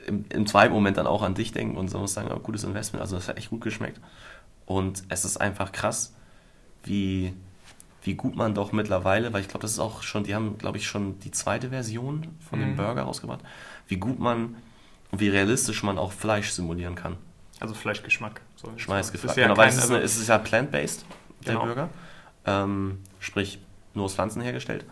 [0.05, 2.63] im, im, zweiten Moment dann auch an dich denken und so muss sagen, oh, gutes
[2.63, 3.01] Investment.
[3.01, 3.99] Also das hat echt gut geschmeckt.
[4.65, 6.13] Und es ist einfach krass,
[6.83, 7.33] wie,
[8.03, 10.77] wie gut man doch mittlerweile, weil ich glaube, das ist auch schon, die haben, glaube
[10.77, 12.63] ich, schon die zweite Version von mhm.
[12.63, 13.41] dem Burger rausgebracht
[13.89, 14.55] wie gut man
[15.11, 17.17] und wie realistisch man auch Fleisch simulieren kann.
[17.59, 18.41] Also Fleischgeschmack.
[18.55, 19.35] So Schmeißgeschmack.
[19.35, 21.05] Ja genau, weil es ist, eine, es ist ja plant-based,
[21.45, 21.65] der genau.
[21.65, 21.89] Burger.
[22.45, 23.59] Ähm, sprich,
[23.93, 24.85] nur aus Pflanzen hergestellt.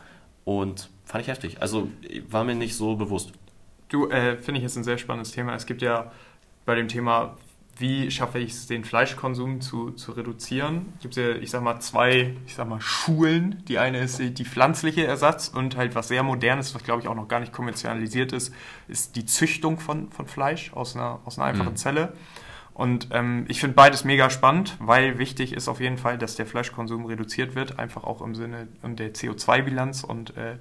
[0.44, 1.62] Und fand ich heftig.
[1.62, 1.90] Also
[2.30, 3.32] war mir nicht so bewusst.
[3.90, 5.56] Du, äh, finde ich, ist ein sehr spannendes Thema.
[5.56, 6.12] Es gibt ja
[6.66, 7.38] bei dem Thema
[7.80, 10.94] wie schaffe ich es, den Fleischkonsum zu, zu reduzieren.
[11.02, 13.64] Gibt ja, ich sag mal, zwei, ich sag mal, Schulen.
[13.68, 17.16] Die eine ist die pflanzliche Ersatz und halt was sehr modernes, was glaube ich auch
[17.16, 18.54] noch gar nicht kommerzialisiert ist,
[18.88, 21.78] ist die Züchtung von, von Fleisch aus einer, aus einer einfachen mhm.
[21.78, 22.14] Zelle.
[22.74, 26.46] Und ähm, ich finde beides mega spannend, weil wichtig ist auf jeden Fall, dass der
[26.46, 30.58] Fleischkonsum reduziert wird, einfach auch im Sinne der CO2-Bilanz und äh,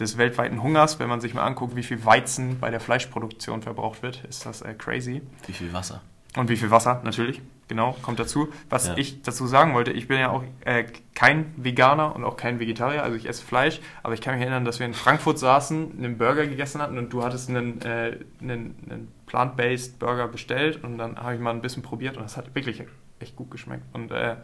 [0.00, 0.98] des weltweiten Hungers.
[0.98, 4.62] Wenn man sich mal anguckt, wie viel Weizen bei der Fleischproduktion verbraucht wird, ist das
[4.62, 5.22] äh, crazy.
[5.46, 6.02] Wie viel Wasser?
[6.36, 8.48] Und wie viel Wasser, natürlich, genau, kommt dazu.
[8.68, 8.96] Was ja.
[8.96, 13.02] ich dazu sagen wollte, ich bin ja auch äh, kein Veganer und auch kein Vegetarier,
[13.02, 16.18] also ich esse Fleisch, aber ich kann mich erinnern, dass wir in Frankfurt saßen, einen
[16.18, 21.16] Burger gegessen hatten und du hattest einen, äh, einen, einen plant-based Burger bestellt und dann
[21.16, 22.84] habe ich mal ein bisschen probiert und das hat wirklich
[23.20, 23.84] echt gut geschmeckt.
[23.92, 24.36] Und äh,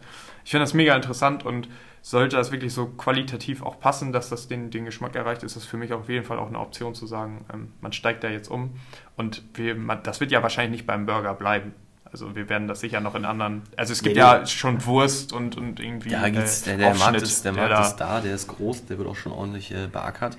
[0.45, 1.67] ich finde das mega interessant und
[2.01, 5.65] sollte das wirklich so qualitativ auch passen, dass das den, den Geschmack erreicht, ist das
[5.65, 8.49] für mich auf jeden Fall auch eine Option zu sagen, ähm, man steigt da jetzt
[8.49, 8.79] um.
[9.15, 11.73] Und wir, man, das wird ja wahrscheinlich nicht beim Burger bleiben.
[12.05, 13.63] Also wir werden das sicher noch in anderen.
[13.75, 16.11] Also es gibt nee, ja schon Wurst und, und irgendwie.
[16.11, 18.97] Ja, gibt's, der, der Markt, ist, der Markt der ist da, der ist groß, der
[18.97, 20.37] wird auch schon ordentlich äh, beackert.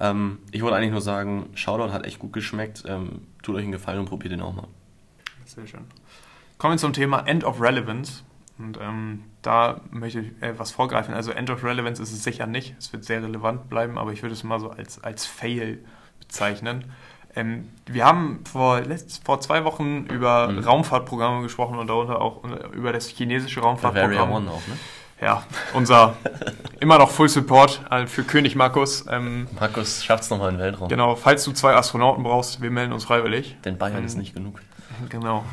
[0.00, 2.82] Ähm, ich wollte eigentlich nur sagen, Shoutout hat echt gut geschmeckt.
[2.88, 4.66] Ähm, tut euch einen Gefallen und probiert den auch mal.
[5.44, 5.84] Sehr schön.
[6.58, 8.22] Kommen wir zum Thema End of Relevance.
[8.58, 11.14] Und ähm, da möchte ich äh, was vorgreifen.
[11.14, 12.74] Also End of Relevance ist es sicher nicht.
[12.78, 15.80] Es wird sehr relevant bleiben, aber ich würde es mal so als, als Fail
[16.20, 16.92] bezeichnen.
[17.36, 20.60] Ähm, wir haben vor, letzt, vor zwei Wochen über mhm.
[20.60, 24.30] Raumfahrtprogramme gesprochen und darunter auch über das chinesische Raumfahrtprogramm.
[24.30, 24.78] One auch, ne?
[25.20, 26.16] Ja, unser
[26.80, 29.06] immer noch Full Support äh, für König Markus.
[29.08, 30.88] Ähm, Markus schafft es nochmal in den Weltraum.
[30.88, 33.56] Genau, falls du zwei Astronauten brauchst, wir melden uns freiwillig.
[33.64, 34.60] Denn Bayern ähm, ist nicht genug.
[35.08, 35.44] Genau.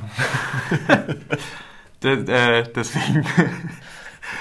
[2.04, 3.26] äh, deswegen.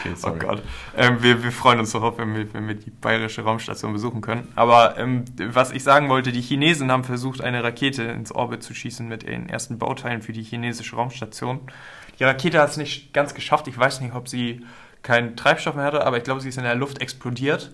[0.01, 0.63] Okay, oh Gott.
[0.97, 4.49] Ähm, wir, wir freuen uns darauf, wenn wir, wenn wir die bayerische Raumstation besuchen können.
[4.55, 8.75] Aber ähm, was ich sagen wollte, die Chinesen haben versucht, eine Rakete ins Orbit zu
[8.75, 11.61] schießen mit den ersten Bauteilen für die chinesische Raumstation.
[12.19, 13.67] Die Rakete hat es nicht ganz geschafft.
[13.69, 14.65] Ich weiß nicht, ob sie
[15.03, 17.73] keinen Treibstoff mehr hatte, aber ich glaube, sie ist in der Luft explodiert.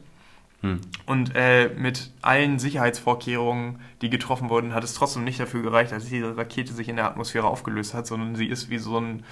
[0.63, 0.81] Hm.
[1.05, 6.07] Und äh, mit allen Sicherheitsvorkehrungen, die getroffen wurden, hat es trotzdem nicht dafür gereicht, dass
[6.07, 9.23] diese Rakete sich in der Atmosphäre aufgelöst hat, sondern sie ist wie so ein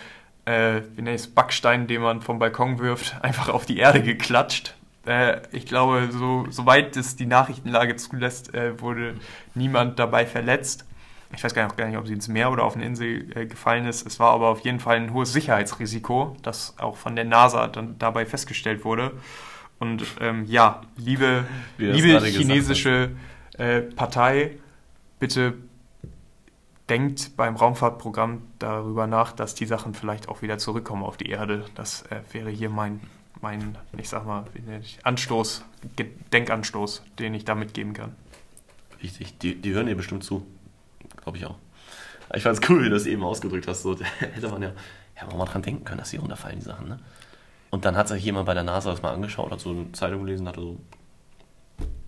[0.44, 4.74] äh, wie es, Backstein, den man vom Balkon wirft, einfach auf die Erde geklatscht.
[5.06, 9.14] Äh, ich glaube, so, soweit es die Nachrichtenlage zulässt, äh, wurde
[9.54, 10.84] niemand dabei verletzt.
[11.34, 13.46] Ich weiß gar nicht, gar nicht, ob sie ins Meer oder auf eine Insel äh,
[13.46, 14.06] gefallen ist.
[14.06, 17.98] Es war aber auf jeden Fall ein hohes Sicherheitsrisiko, das auch von der NASA dann
[17.98, 19.12] dabei festgestellt wurde.
[19.84, 21.44] Und ähm, ja, liebe,
[21.76, 23.10] liebe chinesische
[23.58, 24.52] äh, Partei,
[25.18, 25.52] bitte
[26.88, 31.66] denkt beim Raumfahrtprogramm darüber nach, dass die Sachen vielleicht auch wieder zurückkommen auf die Erde.
[31.74, 33.02] Das äh, wäre hier mein,
[33.42, 34.44] mein, ich sag mal,
[35.02, 35.66] Anstoß,
[36.32, 38.14] Denkanstoß, den ich da mitgeben kann.
[39.02, 40.46] Richtig, die, die hören dir bestimmt zu.
[41.22, 41.56] Glaube ich auch.
[42.34, 43.82] Ich fand es cool, wie du das eben ausgedrückt hast.
[43.82, 44.72] So, hätte man ja,
[45.20, 46.98] ja mal dran denken können, dass die runterfallen, die Sachen, ne?
[47.74, 50.20] Und dann hat sich jemand bei der NASA das mal angeschaut, hat so eine Zeitung
[50.20, 50.78] gelesen, hatte so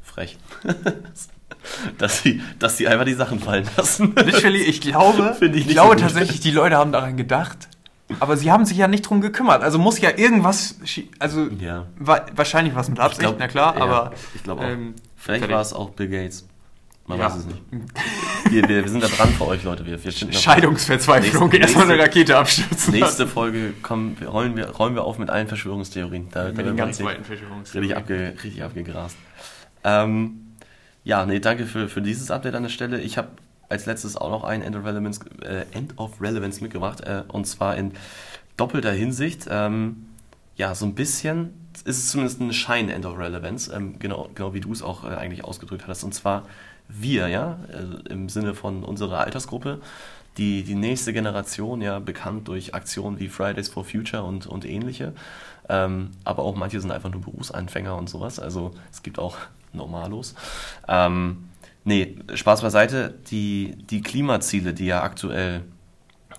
[0.00, 0.38] frech.
[1.98, 4.14] dass sie, dass sie einfach die Sachen fallen lassen.
[4.14, 7.66] Literally, ich glaube, ich, ich glaube so tatsächlich, die Leute haben daran gedacht.
[8.20, 9.64] Aber sie haben sich ja nicht drum gekümmert.
[9.64, 10.78] Also muss ja irgendwas,
[11.18, 11.86] also ja.
[11.98, 14.68] wa wahrscheinlich was mit Absicht, glaub, na klar, ja, aber ich glaube auch.
[14.68, 16.46] Ähm, Vielleicht war es auch Bill Gates.
[17.06, 17.26] Man ja.
[17.26, 17.62] weiß es nicht.
[18.50, 19.86] Wir, wir, wir, sind da dran für euch, Leute.
[19.86, 22.94] Wir, wir Scheidungsverzweiflung, erstmal eine Rakete abstürzen.
[22.94, 26.28] Nächste Folge kommen, rollen, wir, rollen wir auf mit allen Verschwörungstheorien.
[26.30, 27.92] Da, mit da den ganz weiten Verschwörungstheorien.
[27.92, 29.16] Richtig, abge, richtig abgegrast.
[29.84, 30.56] Ähm,
[31.04, 33.00] ja, nee, danke für, für dieses Update an der Stelle.
[33.00, 33.28] Ich habe
[33.68, 37.46] als letztes auch noch ein End of Relevance, äh, End of Relevance mitgebracht, äh, und
[37.46, 37.92] zwar in
[38.56, 39.46] doppelter Hinsicht.
[39.48, 40.06] Ähm,
[40.56, 41.54] ja, so ein bisschen
[41.84, 45.04] ist es zumindest ein Schein End of Relevance, ähm, genau, genau wie du es auch
[45.04, 46.44] äh, eigentlich ausgedrückt hattest, und zwar
[46.88, 49.80] wir, ja, äh, im Sinne von unserer Altersgruppe,
[50.38, 55.12] die, die nächste Generation, ja, bekannt durch Aktionen wie Fridays for Future und, und ähnliche.
[55.68, 58.38] Ähm, aber auch manche sind einfach nur Berufsanfänger und sowas.
[58.38, 59.36] Also es gibt auch
[59.72, 60.34] Normalos.
[60.88, 61.48] Ähm,
[61.84, 63.14] nee, Spaß beiseite.
[63.30, 65.62] Die, die Klimaziele, die ja aktuell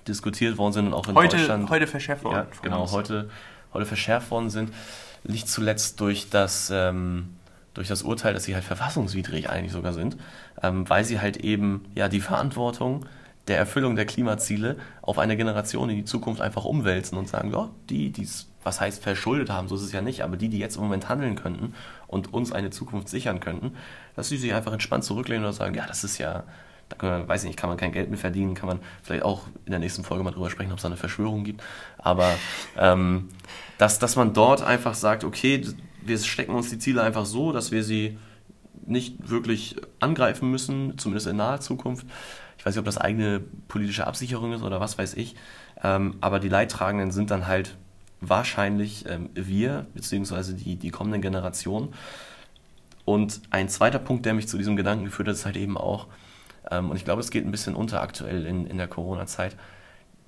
[0.08, 1.70] diskutiert worden sind und auch in heute, Deutschland.
[1.70, 2.36] Heute verschärft worden.
[2.36, 3.30] Ja, genau, heute,
[3.74, 4.74] heute verschärft worden sind.
[5.24, 7.36] Nicht zuletzt durch das, ähm,
[7.78, 10.18] durch das Urteil, dass sie halt verfassungswidrig eigentlich sogar sind,
[10.64, 13.06] ähm, weil sie halt eben ja die Verantwortung
[13.48, 17.70] der Erfüllung der Klimaziele auf eine Generation in die Zukunft einfach umwälzen und sagen, ja,
[17.90, 20.58] die, die es, was heißt verschuldet haben, so ist es ja nicht, aber die, die
[20.58, 21.76] jetzt im Moment handeln könnten
[22.08, 23.74] und uns eine Zukunft sichern könnten,
[24.16, 26.44] dass sie sich einfach entspannt zurücklehnen oder sagen, ja, das ist ja,
[26.90, 29.24] da kann man, weiß ich nicht, kann man kein Geld mehr verdienen, kann man vielleicht
[29.24, 31.62] auch in der nächsten Folge mal drüber sprechen, ob es da eine Verschwörung gibt,
[32.00, 32.34] aber
[32.76, 33.30] ähm,
[33.78, 35.64] dass, dass man dort einfach sagt, okay,
[36.08, 38.18] wir stecken uns die Ziele einfach so, dass wir sie
[38.86, 42.06] nicht wirklich angreifen müssen, zumindest in naher Zukunft.
[42.58, 45.36] Ich weiß nicht, ob das eigene politische Absicherung ist oder was weiß ich,
[45.84, 47.76] ähm, aber die Leidtragenden sind dann halt
[48.22, 51.94] wahrscheinlich ähm, wir, beziehungsweise die, die kommenden Generationen.
[53.06, 56.08] Und ein zweiter Punkt, der mich zu diesem Gedanken geführt hat, ist halt eben auch,
[56.72, 59.56] ähm, und ich glaube, es geht ein bisschen unter aktuell in, in der Corona-Zeit,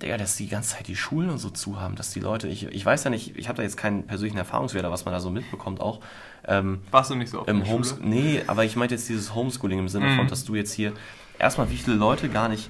[0.02, 2.66] Digga, dass die ganze Zeit die Schulen und so zu haben, dass die Leute, ich,
[2.68, 5.30] ich weiß ja nicht, ich habe da jetzt keinen persönlichen Erfahrungswert, was man da so
[5.30, 6.00] mitbekommt auch.
[6.48, 8.08] Ähm, Warst du nicht so auf im Homes Schule?
[8.08, 10.18] Nee, aber ich meinte jetzt dieses Homeschooling im Sinne mhm.
[10.18, 10.94] von, dass du jetzt hier
[11.38, 12.70] erstmal, wie viele Leute gar nicht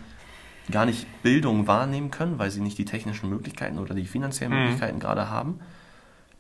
[0.71, 4.59] gar nicht Bildung wahrnehmen können, weil sie nicht die technischen Möglichkeiten oder die finanziellen mhm.
[4.59, 5.59] Möglichkeiten gerade haben,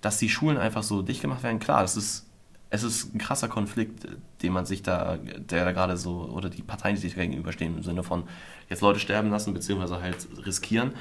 [0.01, 1.59] dass die Schulen einfach so dicht gemacht werden.
[1.59, 2.28] Klar, das ist,
[2.71, 4.07] es ist ein krasser Konflikt,
[4.43, 7.83] den man sich da, der da gerade so, oder die Parteien, die sich gegenüberstehen, im
[7.83, 8.23] Sinne von
[8.69, 10.93] jetzt Leute sterben lassen, beziehungsweise halt riskieren,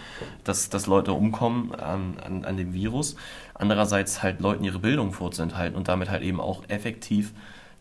[0.45, 3.17] dass, dass Leute umkommen an, an, an dem Virus.
[3.53, 7.35] Andererseits halt Leuten ihre Bildung vorzuenthalten und damit halt eben auch effektiv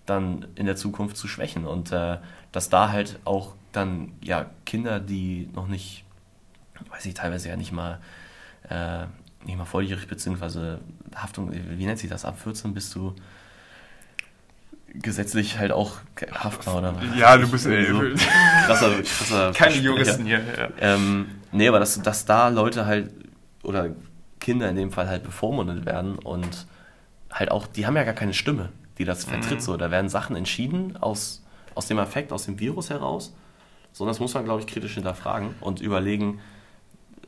[0.06, 1.66] dann in der Zukunft zu schwächen.
[1.66, 2.18] Und äh,
[2.52, 6.04] dass da halt auch dann ja Kinder, die noch nicht,
[6.90, 8.00] weiß ich, teilweise ja nicht mal,
[8.70, 9.06] äh,
[9.46, 10.80] nicht mal volljährig, beziehungsweise
[11.16, 12.26] Haftung, wie nennt sich das?
[12.26, 13.16] Ab 14 bist du
[14.94, 15.98] gesetzlich halt auch
[16.32, 16.96] haftbar, oder?
[17.18, 20.42] Ja, du bist so krasser, krasser Keine Juristen hier.
[20.58, 20.70] Ja.
[20.80, 23.12] Ähm, nee, aber dass, dass da Leute halt,
[23.64, 23.92] oder
[24.40, 26.68] Kinder in dem Fall halt bevormundet werden und
[27.32, 29.60] halt auch, die haben ja gar keine Stimme, die das vertritt.
[29.60, 29.62] Mhm.
[29.62, 31.44] So, da werden Sachen entschieden aus,
[31.76, 33.34] aus dem Effekt, aus dem Virus heraus
[33.98, 36.40] sondern das muss man, glaube ich, kritisch hinterfragen und überlegen,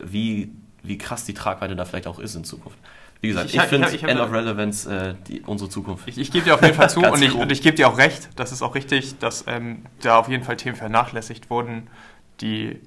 [0.00, 0.52] wie,
[0.84, 2.78] wie krass die Tragweite da vielleicht auch ist in Zukunft.
[3.20, 6.08] Wie gesagt, ich, ich finde End of Relevance äh, die, unsere Zukunft.
[6.08, 8.30] Ich, ich gebe dir auf jeden Fall zu und ich, ich gebe dir auch recht,
[8.36, 11.88] das ist auch richtig, dass ähm, da auf jeden Fall Themen vernachlässigt wurden,
[12.40, 12.80] die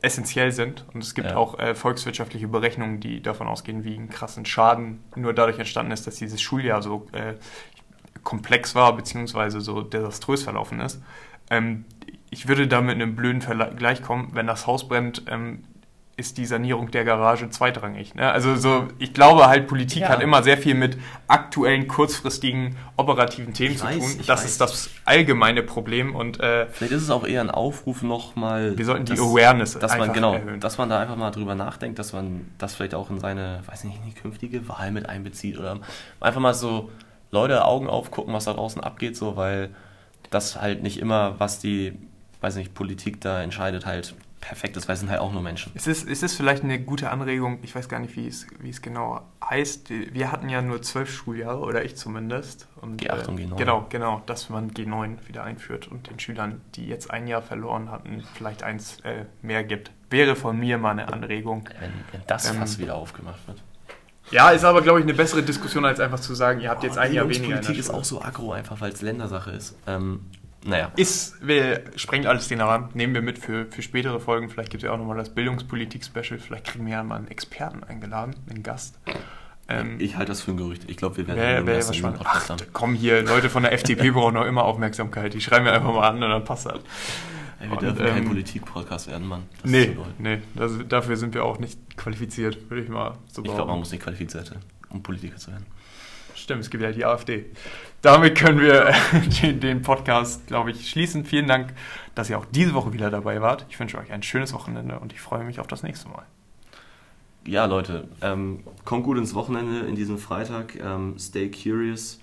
[0.00, 0.84] essentiell sind.
[0.94, 1.36] Und es gibt ja.
[1.36, 6.06] auch äh, volkswirtschaftliche Berechnungen, die davon ausgehen, wie ein krassen Schaden nur dadurch entstanden ist,
[6.06, 7.34] dass dieses Schuljahr so äh,
[8.22, 11.02] komplex war, beziehungsweise so desaströs verlaufen ist.
[11.50, 11.84] Ähm,
[12.30, 15.62] ich würde da mit einem blöden Vergleich kommen, wenn das Haus brennt, ähm,
[16.18, 18.14] ist die Sanierung der Garage zweitrangig.
[18.14, 18.32] Ne?
[18.32, 20.08] Also so, ich glaube halt, Politik Ja.
[20.08, 20.96] hat immer sehr viel mit
[21.28, 24.24] aktuellen, kurzfristigen, operativen Themen Ich zu weiß, tun.
[24.26, 24.44] Das weiß.
[24.46, 28.78] ist das allgemeine Problem und äh, Vielleicht ist es auch eher ein Aufruf nochmal.
[28.78, 30.58] wir sollten die Awareness dass man einfach genau, erhöhen.
[30.58, 33.84] dass man da einfach mal drüber nachdenkt, dass man das vielleicht auch in seine, weiß
[33.84, 35.80] nicht, in die künftige Wahl mit einbezieht oder
[36.20, 36.90] einfach mal so
[37.30, 39.68] Leute Augen aufgucken, was da draußen abgeht, so, weil
[40.30, 41.92] das halt nicht immer, was die,
[42.40, 44.14] weiß nicht, Politik da entscheidet, halt
[44.46, 45.72] perfekt ist, weil es sind halt auch nur Menschen.
[45.74, 48.70] Es ist, es ist vielleicht eine gute Anregung, ich weiß gar nicht, wie es, wie
[48.70, 49.90] es genau heißt.
[49.90, 52.68] Wir hatten ja nur zwölf Schuljahre, oder ich zumindest.
[52.80, 53.56] Und, G8 und äh, G9.
[53.56, 57.90] Genau, genau, dass man G9 wieder einführt und den Schülern, die jetzt ein Jahr verloren
[57.90, 59.90] hatten, vielleicht eins äh, mehr gibt.
[60.10, 61.68] Wäre von mir mal eine Anregung.
[61.80, 63.62] Wenn, wenn das Ähm, fast wieder aufgemacht wird.
[64.30, 66.98] Ja, ist aber, glaube ich, eine bessere Diskussion, als einfach zu sagen, ihr habt jetzt
[66.98, 67.46] ein Jahr weniger.
[67.48, 69.76] der Politik ist auch so aggro, einfach weil es Ländersache ist.
[69.86, 70.20] Ähm,
[70.66, 70.92] naja.
[70.96, 74.48] Ist, wir sprengt alles den Rahmen, nehmen wir mit für, für spätere Folgen.
[74.48, 76.38] Vielleicht gibt es ja auch nochmal das Bildungspolitik-Special.
[76.38, 78.98] Vielleicht kriegen wir ja mal einen Experten eingeladen, einen Gast.
[79.68, 80.84] Ähm, Ich halte das für ein Gerücht.
[80.88, 82.20] Ich glaube, wir werden diesem wahrscheinlich.
[82.22, 82.66] Podcast Ach, haben.
[82.72, 85.34] komm hier, Leute von der FDP brauchen noch immer Aufmerksamkeit.
[85.34, 86.80] Die schreiben wir einfach mal an und dann passt das.
[87.58, 89.44] Ey, wir Und, dürfen kein ähm, Politik-Podcast werden, Mann.
[89.62, 93.44] Das Nee, nee, das, dafür sind wir auch nicht qualifiziert, würde ich mal so Ich
[93.44, 93.78] glaube, man behaupten.
[93.80, 94.58] muss nicht qualifiziert sein,
[94.90, 95.64] um Politiker zu werden.
[96.34, 97.46] Stimmt, es gibt ja die AfD.
[98.06, 98.94] Damit können wir
[99.42, 101.24] den, den Podcast, glaube ich, schließen.
[101.24, 101.74] Vielen Dank,
[102.14, 103.66] dass ihr auch diese Woche wieder dabei wart.
[103.68, 106.24] Ich wünsche euch ein schönes Wochenende und ich freue mich auf das nächste Mal.
[107.48, 110.76] Ja, Leute, ähm, kommt gut ins Wochenende in diesem Freitag.
[110.76, 112.20] Ähm, stay curious.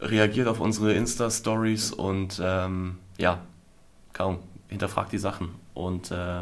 [0.00, 3.42] Reagiert auf unsere Insta-Stories und ähm, ja,
[4.12, 5.50] kaum, hinterfragt die Sachen.
[5.74, 6.40] Und äh,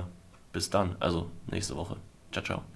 [0.55, 1.99] bis dann, also nächste Woche.
[2.33, 2.76] Ciao, ciao.